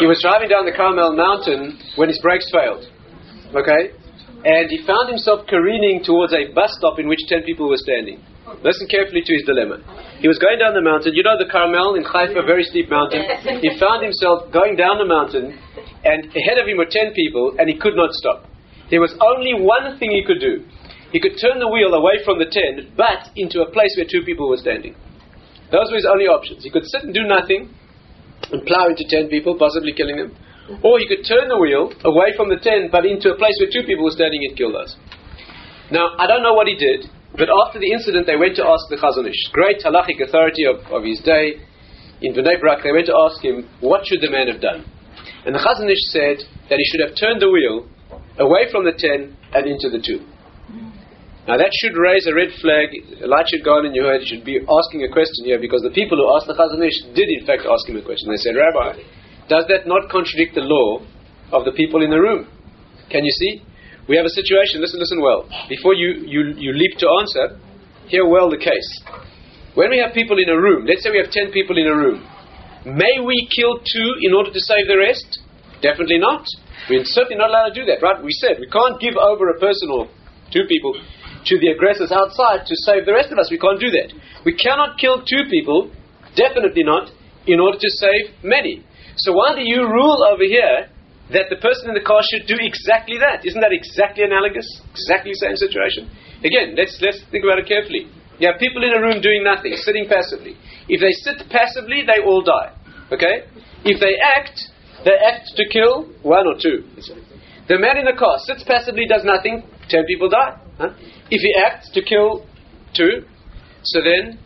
[0.00, 2.88] he was driving down the Carmel mountain when his brakes failed.
[3.54, 3.92] Okay?
[4.44, 8.24] And he found himself careening towards a bus stop in which 10 people were standing.
[8.64, 9.78] Listen carefully to his dilemma.
[10.20, 11.12] He was going down the mountain.
[11.14, 13.22] You know the Carmel in Haifa, very steep mountain.
[13.60, 15.56] He found himself going down the mountain,
[16.04, 18.48] and ahead of him were 10 people, and he could not stop.
[18.90, 20.66] There was only one thing he could do.
[21.12, 24.22] He could turn the wheel away from the 10, but into a place where two
[24.24, 24.94] people were standing.
[25.70, 26.64] Those were his only options.
[26.64, 27.70] He could sit and do nothing,
[28.50, 30.34] and plow into 10 people, possibly killing them.
[30.82, 33.70] Or he could turn the wheel away from the 10 but into a place where
[33.70, 34.96] two people were standing and kill those.
[35.90, 38.90] Now, I don't know what he did, but after the incident, they went to ask
[38.90, 41.62] the Chazon Ish, great halachic authority of, of his day,
[42.20, 44.84] in Bnei Brak, they went to ask him, what should the man have done?
[45.46, 46.36] And the Chazon Ish said
[46.68, 47.88] that he should have turned the wheel
[48.36, 50.20] away from the 10 and into the 2.
[51.48, 52.92] Now that should raise a red flag,
[53.24, 55.58] a light should go on in your head, you should be asking a question here
[55.58, 58.28] because the people who asked the Chazon Ish did in fact ask him a question.
[58.28, 59.00] They said, Rabbi,
[59.48, 61.00] does that not contradict the law
[61.56, 62.46] of the people in the room?
[63.08, 63.64] Can you see?
[64.10, 65.46] We have a situation, listen, listen well.
[65.70, 67.62] Before you, you, you leap to answer,
[68.10, 68.90] hear well the case.
[69.78, 71.94] When we have people in a room, let's say we have 10 people in a
[71.94, 72.18] room,
[72.82, 75.38] may we kill two in order to save the rest?
[75.78, 76.42] Definitely not.
[76.90, 78.18] We're certainly not allowed to do that, right?
[78.18, 80.10] We said we can't give over a person or
[80.50, 80.90] two people
[81.46, 83.46] to the aggressors outside to save the rest of us.
[83.46, 84.10] We can't do that.
[84.42, 85.94] We cannot kill two people,
[86.34, 87.14] definitely not,
[87.46, 88.82] in order to save many.
[89.22, 90.90] So why do you rule over here
[91.32, 93.46] that the person in the car should do exactly that?
[93.46, 94.66] Isn't that exactly analogous?
[94.92, 96.10] Exactly the same situation?
[96.42, 98.10] Again, let's let's think about it carefully.
[98.40, 100.56] You have people in a room doing nothing, sitting passively.
[100.88, 102.72] If they sit passively, they all die.
[103.12, 103.44] Okay?
[103.84, 104.56] If they act,
[105.04, 106.88] they act to kill one or two.
[107.68, 110.56] The man in the car sits passively, does nothing, ten people die.
[110.78, 110.96] Huh?
[111.30, 112.48] If he acts to kill
[112.96, 113.28] two,
[113.84, 114.40] so then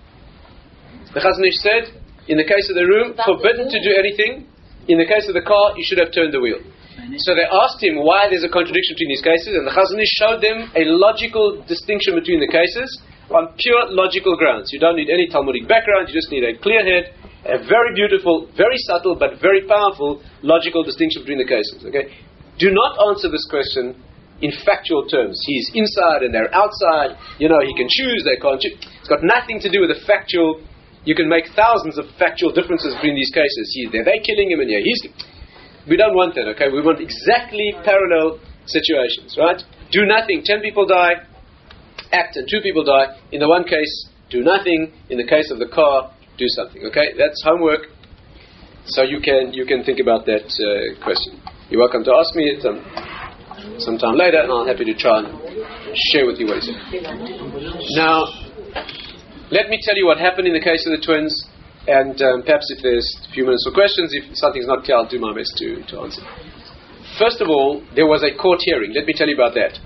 [1.14, 4.48] the Chazon Ish said, in the case of the room, forbidden to do anything.
[4.88, 6.58] In the case of the car, you should have turned the wheel.
[7.20, 10.14] So they asked him why there's a contradiction between these cases, and the Chazon Ish
[10.16, 12.88] showed them a logical distinction between the cases
[13.30, 14.72] on pure logical grounds.
[14.72, 17.12] You don't need any Talmudic background, you just need a clear head,
[17.44, 21.84] a very beautiful, very subtle, but very powerful logical distinction between the cases.
[21.84, 22.12] Okay?
[22.58, 23.96] Do not answer this question
[24.40, 25.40] in factual terms.
[25.44, 27.16] He's inside and they're outside.
[27.38, 28.76] You know, he can choose, they can't choose.
[29.00, 30.60] It's got nothing to do with the factual.
[31.04, 33.64] You can make thousands of factual differences between these cases.
[33.72, 35.02] He, they're, they're killing him and he's.
[35.88, 36.68] We don't want that, okay?
[36.72, 39.60] We want exactly parallel situations, right?
[39.92, 40.42] Do nothing.
[40.44, 41.28] Ten people die,
[42.12, 43.20] act, and two people die.
[43.32, 44.92] In the one case, do nothing.
[45.10, 46.82] In the case of the car, do something.
[46.88, 47.92] Okay, that's homework.
[48.86, 51.40] So you can you can think about that uh, question.
[51.68, 52.64] You're welcome to ask me it.
[52.64, 52.80] Um,
[53.78, 55.28] sometime later, and I'm happy to try and
[56.12, 57.02] share with you what he said.
[57.96, 58.24] Now,
[59.50, 61.32] let me tell you what happened in the case of the twins,
[61.86, 65.08] and um, perhaps if there's a few minutes for questions, if something's not clear, I'll
[65.08, 66.22] do my best to, to answer.
[67.18, 68.92] First of all, there was a court hearing.
[68.94, 69.78] Let me tell you about that.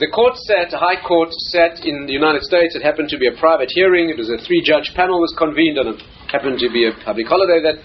[0.00, 2.74] The court sat, a high court sat in the United States.
[2.74, 4.08] It happened to be a private hearing.
[4.08, 6.00] It was a three-judge panel was convened, and it
[6.32, 7.76] happened to be a public holiday that,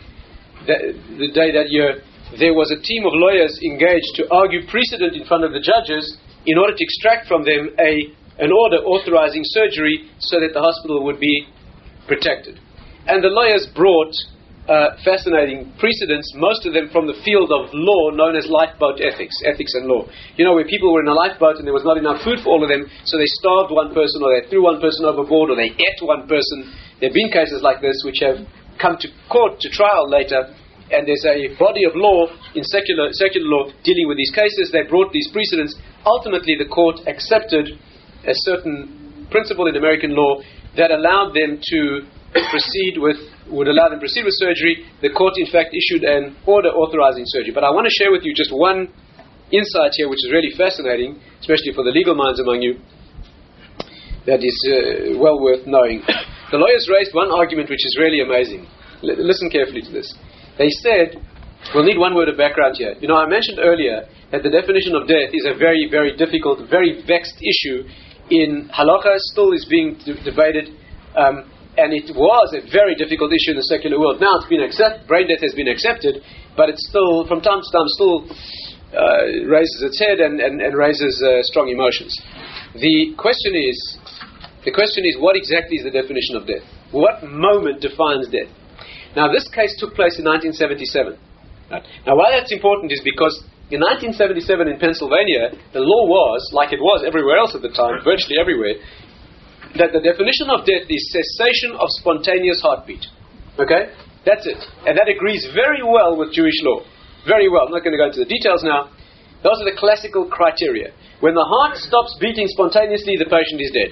[0.67, 0.81] that
[1.19, 2.01] the day that year
[2.39, 6.17] there was a team of lawyers engaged to argue precedent in front of the judges
[6.45, 7.91] in order to extract from them a,
[8.41, 11.47] an order authorizing surgery so that the hospital would be
[12.07, 12.59] protected.
[13.07, 14.13] And the lawyers brought
[14.65, 19.37] uh, fascinating precedents, most of them from the field of law known as lifeboat ethics,
[19.45, 20.09] ethics and law.
[20.37, 22.57] You know, where people were in a lifeboat and there was not enough food for
[22.57, 25.55] all of them, so they starved one person or they threw one person overboard or
[25.55, 26.73] they ate one person.
[26.97, 28.41] There have been cases like this which have
[28.81, 30.49] come to court to trial later
[30.89, 34.69] and there's a body of law in secular, secular law dealing with these cases.
[34.73, 35.73] They brought these precedents.
[36.05, 37.77] Ultimately, the court accepted
[38.25, 40.41] a certain principle in American law
[40.77, 41.79] that allowed them to
[42.51, 43.17] proceed with,
[43.47, 44.83] would allow them to proceed with surgery.
[45.01, 47.53] The court, in fact, issued an order authorizing surgery.
[47.55, 48.91] But I want to share with you just one
[49.51, 52.81] insight here, which is really fascinating, especially for the legal minds among you,
[54.25, 56.01] that is uh, well worth knowing.
[56.51, 58.65] the lawyers raised one argument which is really amazing.
[59.05, 60.09] L- listen carefully to this.
[60.57, 61.21] They said,
[61.73, 62.95] we'll need one word of background here.
[62.99, 66.65] You know, I mentioned earlier that the definition of death is a very, very difficult,
[66.69, 67.85] very vexed issue
[68.29, 70.73] in halacha, still is being d- debated,
[71.15, 74.21] um, and it was a very difficult issue in the secular world.
[74.21, 76.23] Now it's been accepted, brain death has been accepted,
[76.55, 78.25] but it's still, from time to time, still
[78.95, 82.15] uh, raises its head and, and, and raises uh, strong emotions.
[82.79, 83.77] The question is,
[84.63, 86.63] the question is, what exactly is the definition of death?
[86.91, 88.49] What moment defines death?
[89.15, 91.19] Now, this case took place in 1977.
[91.71, 91.83] Right?
[92.07, 93.35] Now, why that's important is because
[93.73, 97.97] in 1977 in Pennsylvania, the law was, like it was everywhere else at the time,
[98.05, 98.77] virtually everywhere,
[99.81, 103.01] that the definition of death is cessation of spontaneous heartbeat.
[103.57, 103.89] Okay?
[104.21, 104.61] That's it.
[104.85, 106.85] And that agrees very well with Jewish law.
[107.25, 107.65] Very well.
[107.65, 108.93] I'm not going to go into the details now.
[109.41, 110.93] Those are the classical criteria.
[111.25, 113.91] When the heart stops beating spontaneously, the patient is dead.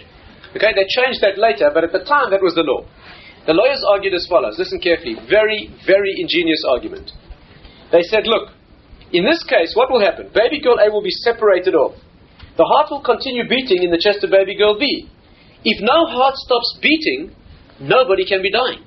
[0.54, 0.70] Okay?
[0.78, 2.86] They changed that later, but at the time, that was the law.
[3.50, 4.56] The lawyers argued as follows.
[4.62, 5.18] Listen carefully.
[5.26, 7.10] Very, very ingenious argument.
[7.92, 8.54] They said, look,
[9.14, 10.30] in this case, what will happen?
[10.34, 11.96] Baby girl A will be separated off.
[12.58, 15.08] The heart will continue beating in the chest of baby girl B.
[15.64, 17.36] If no heart stops beating,
[17.80, 18.84] nobody can be dying.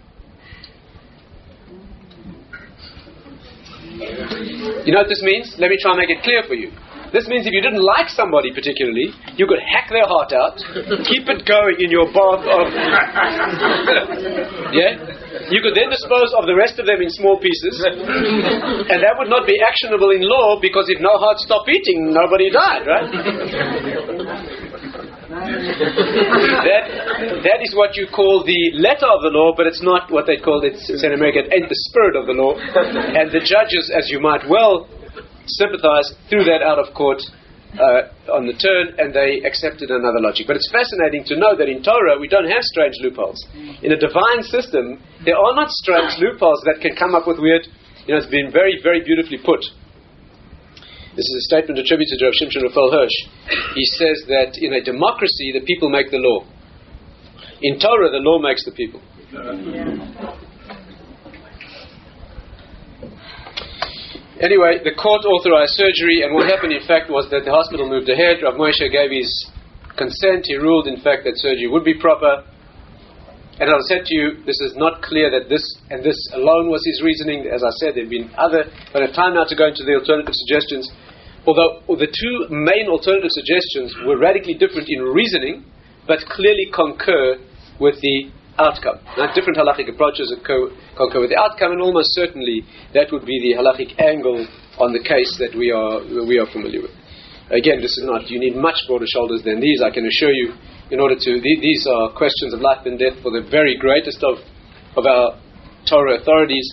[4.84, 5.54] You know what this means?
[5.58, 6.70] Let me try and make it clear for you.
[7.12, 10.58] This means if you didn't like somebody particularly, you could hack their heart out,
[11.06, 12.66] keep it going in your bath of.
[14.74, 14.98] yeah?
[15.50, 19.30] You could then dispose of the rest of them in small pieces, and that would
[19.30, 23.06] not be actionable in law because if no heart stopped beating, nobody died, right?
[25.36, 26.82] that,
[27.44, 30.38] that is what you call the letter of the law, but it's not what they
[30.38, 30.74] call it.
[30.74, 32.56] It's in America, it ain't the spirit of the law.
[32.56, 34.88] And the judges, as you might well
[35.46, 37.22] sympathized, threw that out of court
[37.76, 40.46] uh, on the turn, and they accepted another logic.
[40.46, 43.38] But it's fascinating to know that in Torah we don't have strange loopholes.
[43.82, 47.68] In a divine system, there are not strange loopholes that can come up with weird.
[48.06, 49.60] You know, it's been very, very beautifully put.
[51.16, 53.18] This is a statement attributed to Rav Shimshon Raphael Hirsch.
[53.74, 56.44] He says that in a democracy, the people make the law.
[57.62, 59.00] In Torah, the law makes the people.
[59.32, 60.36] Yeah.
[64.36, 68.04] Anyway, the court authorized surgery, and what happened, in fact, was that the hospital moved
[68.12, 68.44] ahead.
[68.44, 69.32] Rav Moshe gave his
[69.96, 70.44] consent.
[70.44, 72.44] He ruled, in fact, that surgery would be proper.
[73.56, 76.68] And as I said to you, this is not clear that this and this alone
[76.68, 77.48] was his reasoning.
[77.48, 78.68] As I said, there have been other.
[78.92, 80.92] But I have time now to go into the alternative suggestions.
[81.48, 85.64] Although the two main alternative suggestions were radically different in reasoning,
[86.04, 87.40] but clearly concur
[87.80, 88.28] with the
[88.58, 89.00] outcome.
[89.16, 93.60] Now, different halachic approaches concur with the outcome, and almost certainly that would be the
[93.60, 94.46] halachic angle
[94.78, 96.92] on the case that we are, we are familiar with.
[97.52, 100.52] Again, this is not, you need much broader shoulders than these, I can assure you,
[100.90, 104.38] in order to, these are questions of life and death for the very greatest of,
[104.96, 105.38] of our
[105.86, 106.66] Torah authorities.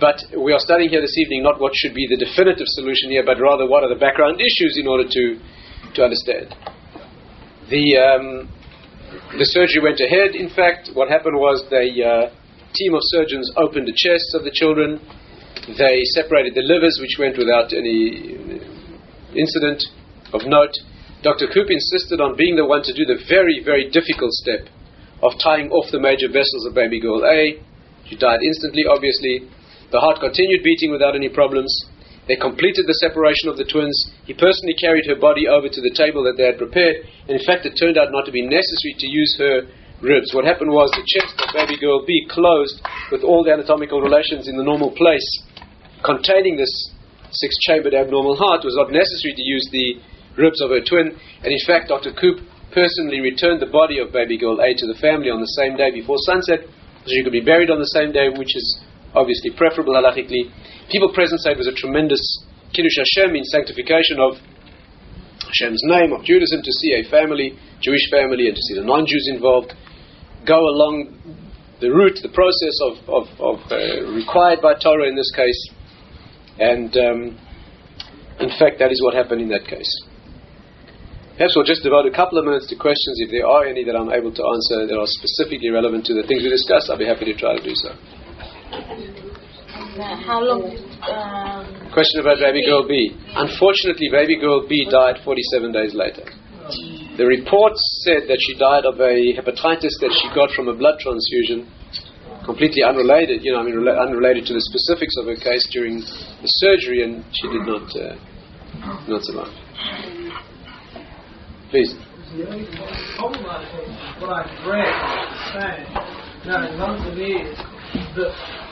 [0.00, 3.26] But we are studying here this evening not what should be the definitive solution here,
[3.26, 5.24] but rather what are the background issues in order to,
[5.94, 6.54] to understand.
[7.66, 8.48] The, um,
[9.36, 10.32] the surgery went ahead.
[10.32, 12.32] In fact, what happened was the uh,
[12.72, 14.96] team of surgeons opened the chests of the children.
[15.76, 18.56] They separated the livers, which went without any
[19.36, 19.84] incident
[20.32, 20.72] of note.
[21.20, 21.50] Dr.
[21.52, 24.64] Koop insisted on being the one to do the very, very difficult step
[25.20, 27.60] of tying off the major vessels of baby girl A.
[28.08, 29.44] She died instantly, obviously.
[29.90, 31.68] The heart continued beating without any problems.
[32.28, 33.96] They completed the separation of the twins.
[34.28, 37.08] He personally carried her body over to the table that they had prepared.
[37.24, 39.64] And in fact, it turned out not to be necessary to use her
[40.04, 40.36] ribs.
[40.36, 44.46] What happened was the chest of baby girl B closed with all the anatomical relations
[44.46, 45.24] in the normal place,
[46.04, 46.70] containing this
[47.32, 48.60] six chambered abnormal heart.
[48.60, 49.88] It was not necessary to use the
[50.36, 51.16] ribs of her twin.
[51.42, 52.12] And in fact, Dr.
[52.12, 55.80] Koop personally returned the body of baby girl A to the family on the same
[55.80, 58.66] day before sunset, so she could be buried on the same day, which is
[59.16, 60.52] obviously preferable halachically.
[60.90, 62.20] People present say it was a tremendous
[62.72, 64.36] Kiddush Hashem in sanctification of
[65.44, 69.06] Hashem's name, of Judaism, to see a family, Jewish family, and to see the non
[69.06, 69.72] Jews involved
[70.46, 71.16] go along
[71.80, 75.70] the route, the process of, of, of uh, required by Torah in this case.
[76.58, 77.20] And um,
[78.40, 79.90] in fact, that is what happened in that case.
[81.38, 83.94] Perhaps we'll just devote a couple of minutes to questions if there are any that
[83.94, 86.90] I'm able to answer that are specifically relevant to the things we discussed.
[86.90, 89.27] I'll be happy to try to do so.
[89.98, 90.62] How long?
[91.02, 93.10] Um, Question about baby girl B.
[93.34, 96.24] Unfortunately, baby girl B died 47 days later.
[97.16, 101.00] The reports said that she died of a hepatitis that she got from a blood
[101.00, 101.66] transfusion,
[102.44, 105.98] completely unrelated, you know, I mean, rela- unrelated to the specifics of her case during
[105.98, 108.14] the surgery, and she did not, uh,
[109.08, 109.50] not survive.
[111.70, 111.94] Please.
[112.36, 112.68] The only
[113.16, 114.94] problem I think, what I've read
[115.56, 115.88] saying
[116.46, 117.56] now in London is
[118.14, 118.67] that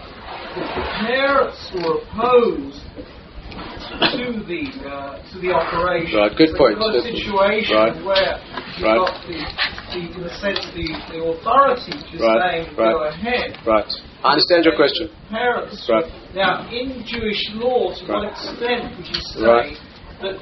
[0.56, 2.80] the parents were opposed
[4.16, 6.18] to the uh, to the operation.
[6.18, 8.04] Right, good point, a situation Right.
[8.04, 8.40] where
[8.76, 8.98] you've Right.
[8.98, 9.38] got the,
[9.92, 12.92] the, in a sense, the, the authority just Right, saying right.
[12.92, 13.56] go ahead.
[13.66, 13.88] Right.
[14.24, 15.08] I understand your question.
[15.30, 15.88] Parents.
[15.88, 16.04] Right.
[16.34, 19.76] Now, in Jewish law, to what extent would you say
[20.22, 20.36] that,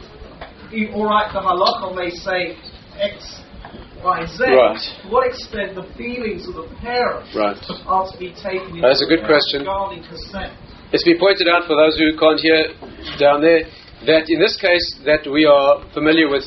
[0.73, 2.57] you- all right, the halacha may say
[2.99, 3.41] X,
[4.05, 4.45] Y, Z.
[4.45, 4.77] Right.
[4.77, 7.57] To what extent the feelings of the parents Right.
[7.89, 9.61] are to be taken into That's a good question.
[9.65, 10.53] regarding consent?
[10.93, 12.69] It's been pointed out for those who can't hear
[13.19, 13.65] down there
[14.05, 16.45] that in this case that we are familiar with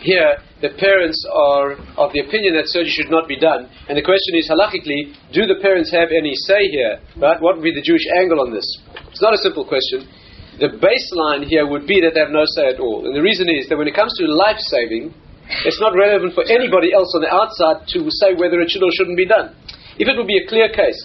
[0.00, 3.68] here, the parents are of the opinion that surgery should not be done.
[3.88, 7.00] And the question is, halachically, do the parents have any say here?
[7.16, 7.40] Right?
[7.40, 8.64] What would be the Jewish angle on this?
[9.10, 10.06] It's not a simple question.
[10.58, 13.04] The baseline here would be that they have no say at all.
[13.06, 15.12] And the reason is that when it comes to life saving,
[15.66, 18.92] it's not relevant for anybody else on the outside to say whether it should or
[18.94, 19.54] shouldn't be done.
[19.98, 20.98] If it would be a clear case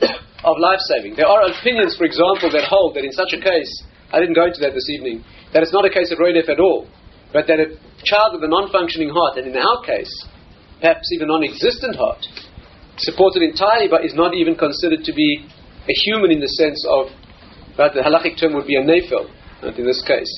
[0.48, 3.70] of life saving, there are opinions, for example, that hold that in such a case,
[4.12, 5.22] I didn't go into that this evening,
[5.52, 6.88] that it's not a case of rodef at all,
[7.32, 10.10] but that a child with a non functioning heart, and in our case,
[10.80, 12.24] perhaps even non existent heart,
[12.98, 15.46] supported entirely but is not even considered to be
[15.88, 17.06] a human in the sense of,
[17.78, 19.30] right, the halachic term would be a nefel,
[19.62, 20.28] right, in this case.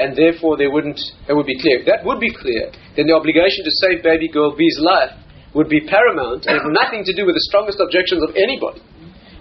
[0.00, 0.96] And therefore, they wouldn't,
[1.28, 1.84] that would be clear.
[1.84, 5.12] If that would be clear, then the obligation to save baby girl B's life
[5.52, 8.80] would be paramount and have nothing to do with the strongest objections of anybody.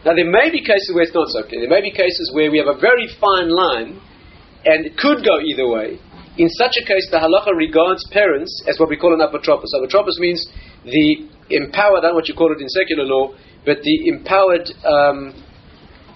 [0.04, 1.64] Now, there may be cases where it's not so clear.
[1.64, 4.04] There may be cases where we have a very fine line
[4.68, 5.96] and it could go either way.
[6.36, 9.68] In such a case, the halacha regards parents as what we call an apotropos.
[9.76, 10.44] Apotropos means
[10.84, 14.68] the empowered, I don't know what you call it in secular law, but the empowered
[14.84, 15.36] um,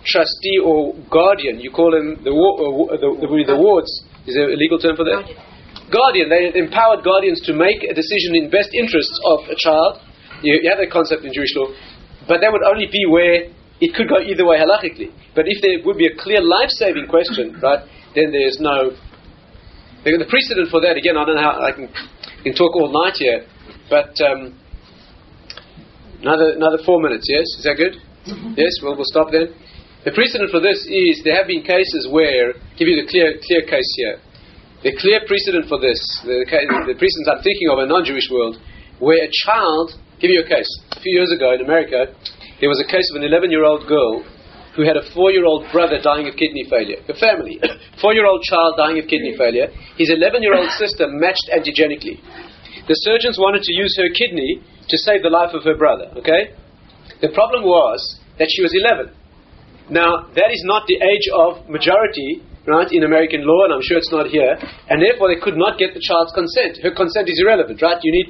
[0.03, 1.59] trustee or guardian.
[1.59, 3.91] You call them the, wa- uh, the, the, the wards.
[4.27, 5.27] Is there a legal term for that?
[5.91, 6.31] Guardian.
[6.31, 9.99] They empowered guardians to make a decision in best interests of a child.
[10.41, 11.69] You, you have that concept in Jewish law,
[12.27, 13.51] but that would only be where
[13.83, 15.11] it could go either way halachically.
[15.35, 17.83] But if there would be a clear life-saving question, right,
[18.15, 18.95] then there's no.
[20.03, 21.87] The, precedent for that, again, I don't know how I can,
[22.43, 23.47] can talk all night here,
[23.89, 24.59] but um,
[26.19, 27.27] another another four minutes.
[27.27, 27.95] Yes, is that good?
[28.55, 29.51] Yes, well, we'll stop then.
[30.03, 33.63] The precedent for this is there have been cases where, give you the clear clear
[33.63, 34.19] case here.
[34.83, 35.95] The clear precedent for this,
[36.27, 38.59] the, the precedents I'm thinking of in non-Jewish world,
[38.99, 40.67] where a child, give you a case.
[40.91, 42.11] A few years ago in America,
[42.59, 44.27] there was a case of an 11-year-old girl
[44.75, 46.99] who had a four-year-old brother dying of kidney failure.
[47.07, 47.63] A family,
[48.03, 49.71] four-year-old child dying of kidney failure.
[49.95, 52.19] His 11-year-old sister matched antigenically.
[52.91, 56.11] The surgeons wanted to use her kidney to save the life of her brother.
[56.19, 56.51] Okay,
[57.23, 59.22] the problem was that she was 11.
[59.93, 64.01] Now, that is not the age of majority right, in American law, and I'm sure
[64.01, 64.57] it's not here,
[64.89, 66.81] and therefore they could not get the child's consent.
[66.81, 67.99] Her consent is irrelevant, right?
[68.01, 68.27] You need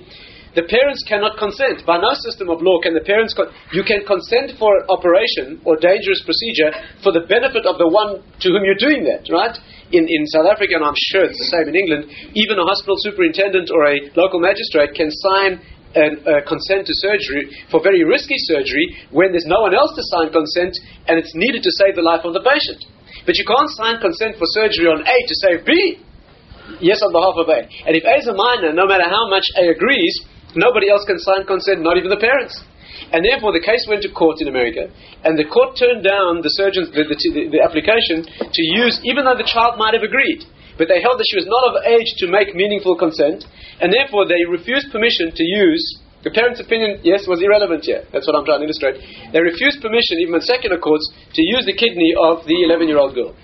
[0.54, 1.82] the parents cannot consent.
[1.82, 3.34] By no system of law can the parents.
[3.34, 6.70] Con- you can consent for an operation or dangerous procedure
[7.02, 9.58] for the benefit of the one to whom you're doing that, right?
[9.90, 12.06] In, in South Africa, and I'm sure it's the same in England,
[12.38, 15.58] even a hospital superintendent or a local magistrate can sign
[15.96, 20.04] an, uh, consent to surgery for very risky surgery when there's no one else to
[20.18, 20.74] sign consent
[21.08, 22.86] and it's needed to save the life of the patient.
[23.26, 26.02] But you can't sign consent for surgery on A to save B.
[26.80, 27.68] Yes, on behalf of A.
[27.86, 30.16] And if A is a minor, no matter how much A agrees,
[30.56, 32.54] Nobody else can sign consent, not even the parents.
[33.12, 34.90] And therefore, the case went to court in America,
[35.26, 39.38] and the court turned down the surgeon's the, the, the application to use, even though
[39.38, 40.46] the child might have agreed.
[40.78, 43.46] But they held that she was not of age to make meaningful consent,
[43.82, 45.84] and therefore they refused permission to use.
[46.24, 48.08] The parents' opinion, yes, was irrelevant here.
[48.16, 48.96] That's what I'm trying to illustrate.
[49.36, 51.04] They refused permission, even in secular courts,
[51.36, 53.36] to use the kidney of the 11 year old girl.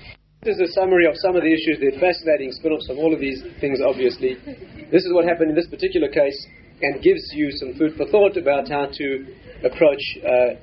[0.42, 3.14] This is a summary of some of the issues, the fascinating spin offs of all
[3.14, 4.40] of these things, obviously.
[4.88, 6.40] This is what happened in this particular case
[6.82, 9.36] and gives you some food for thought about how to
[9.68, 10.56] approach, uh,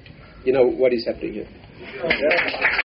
[0.45, 1.49] you know, what is happening here.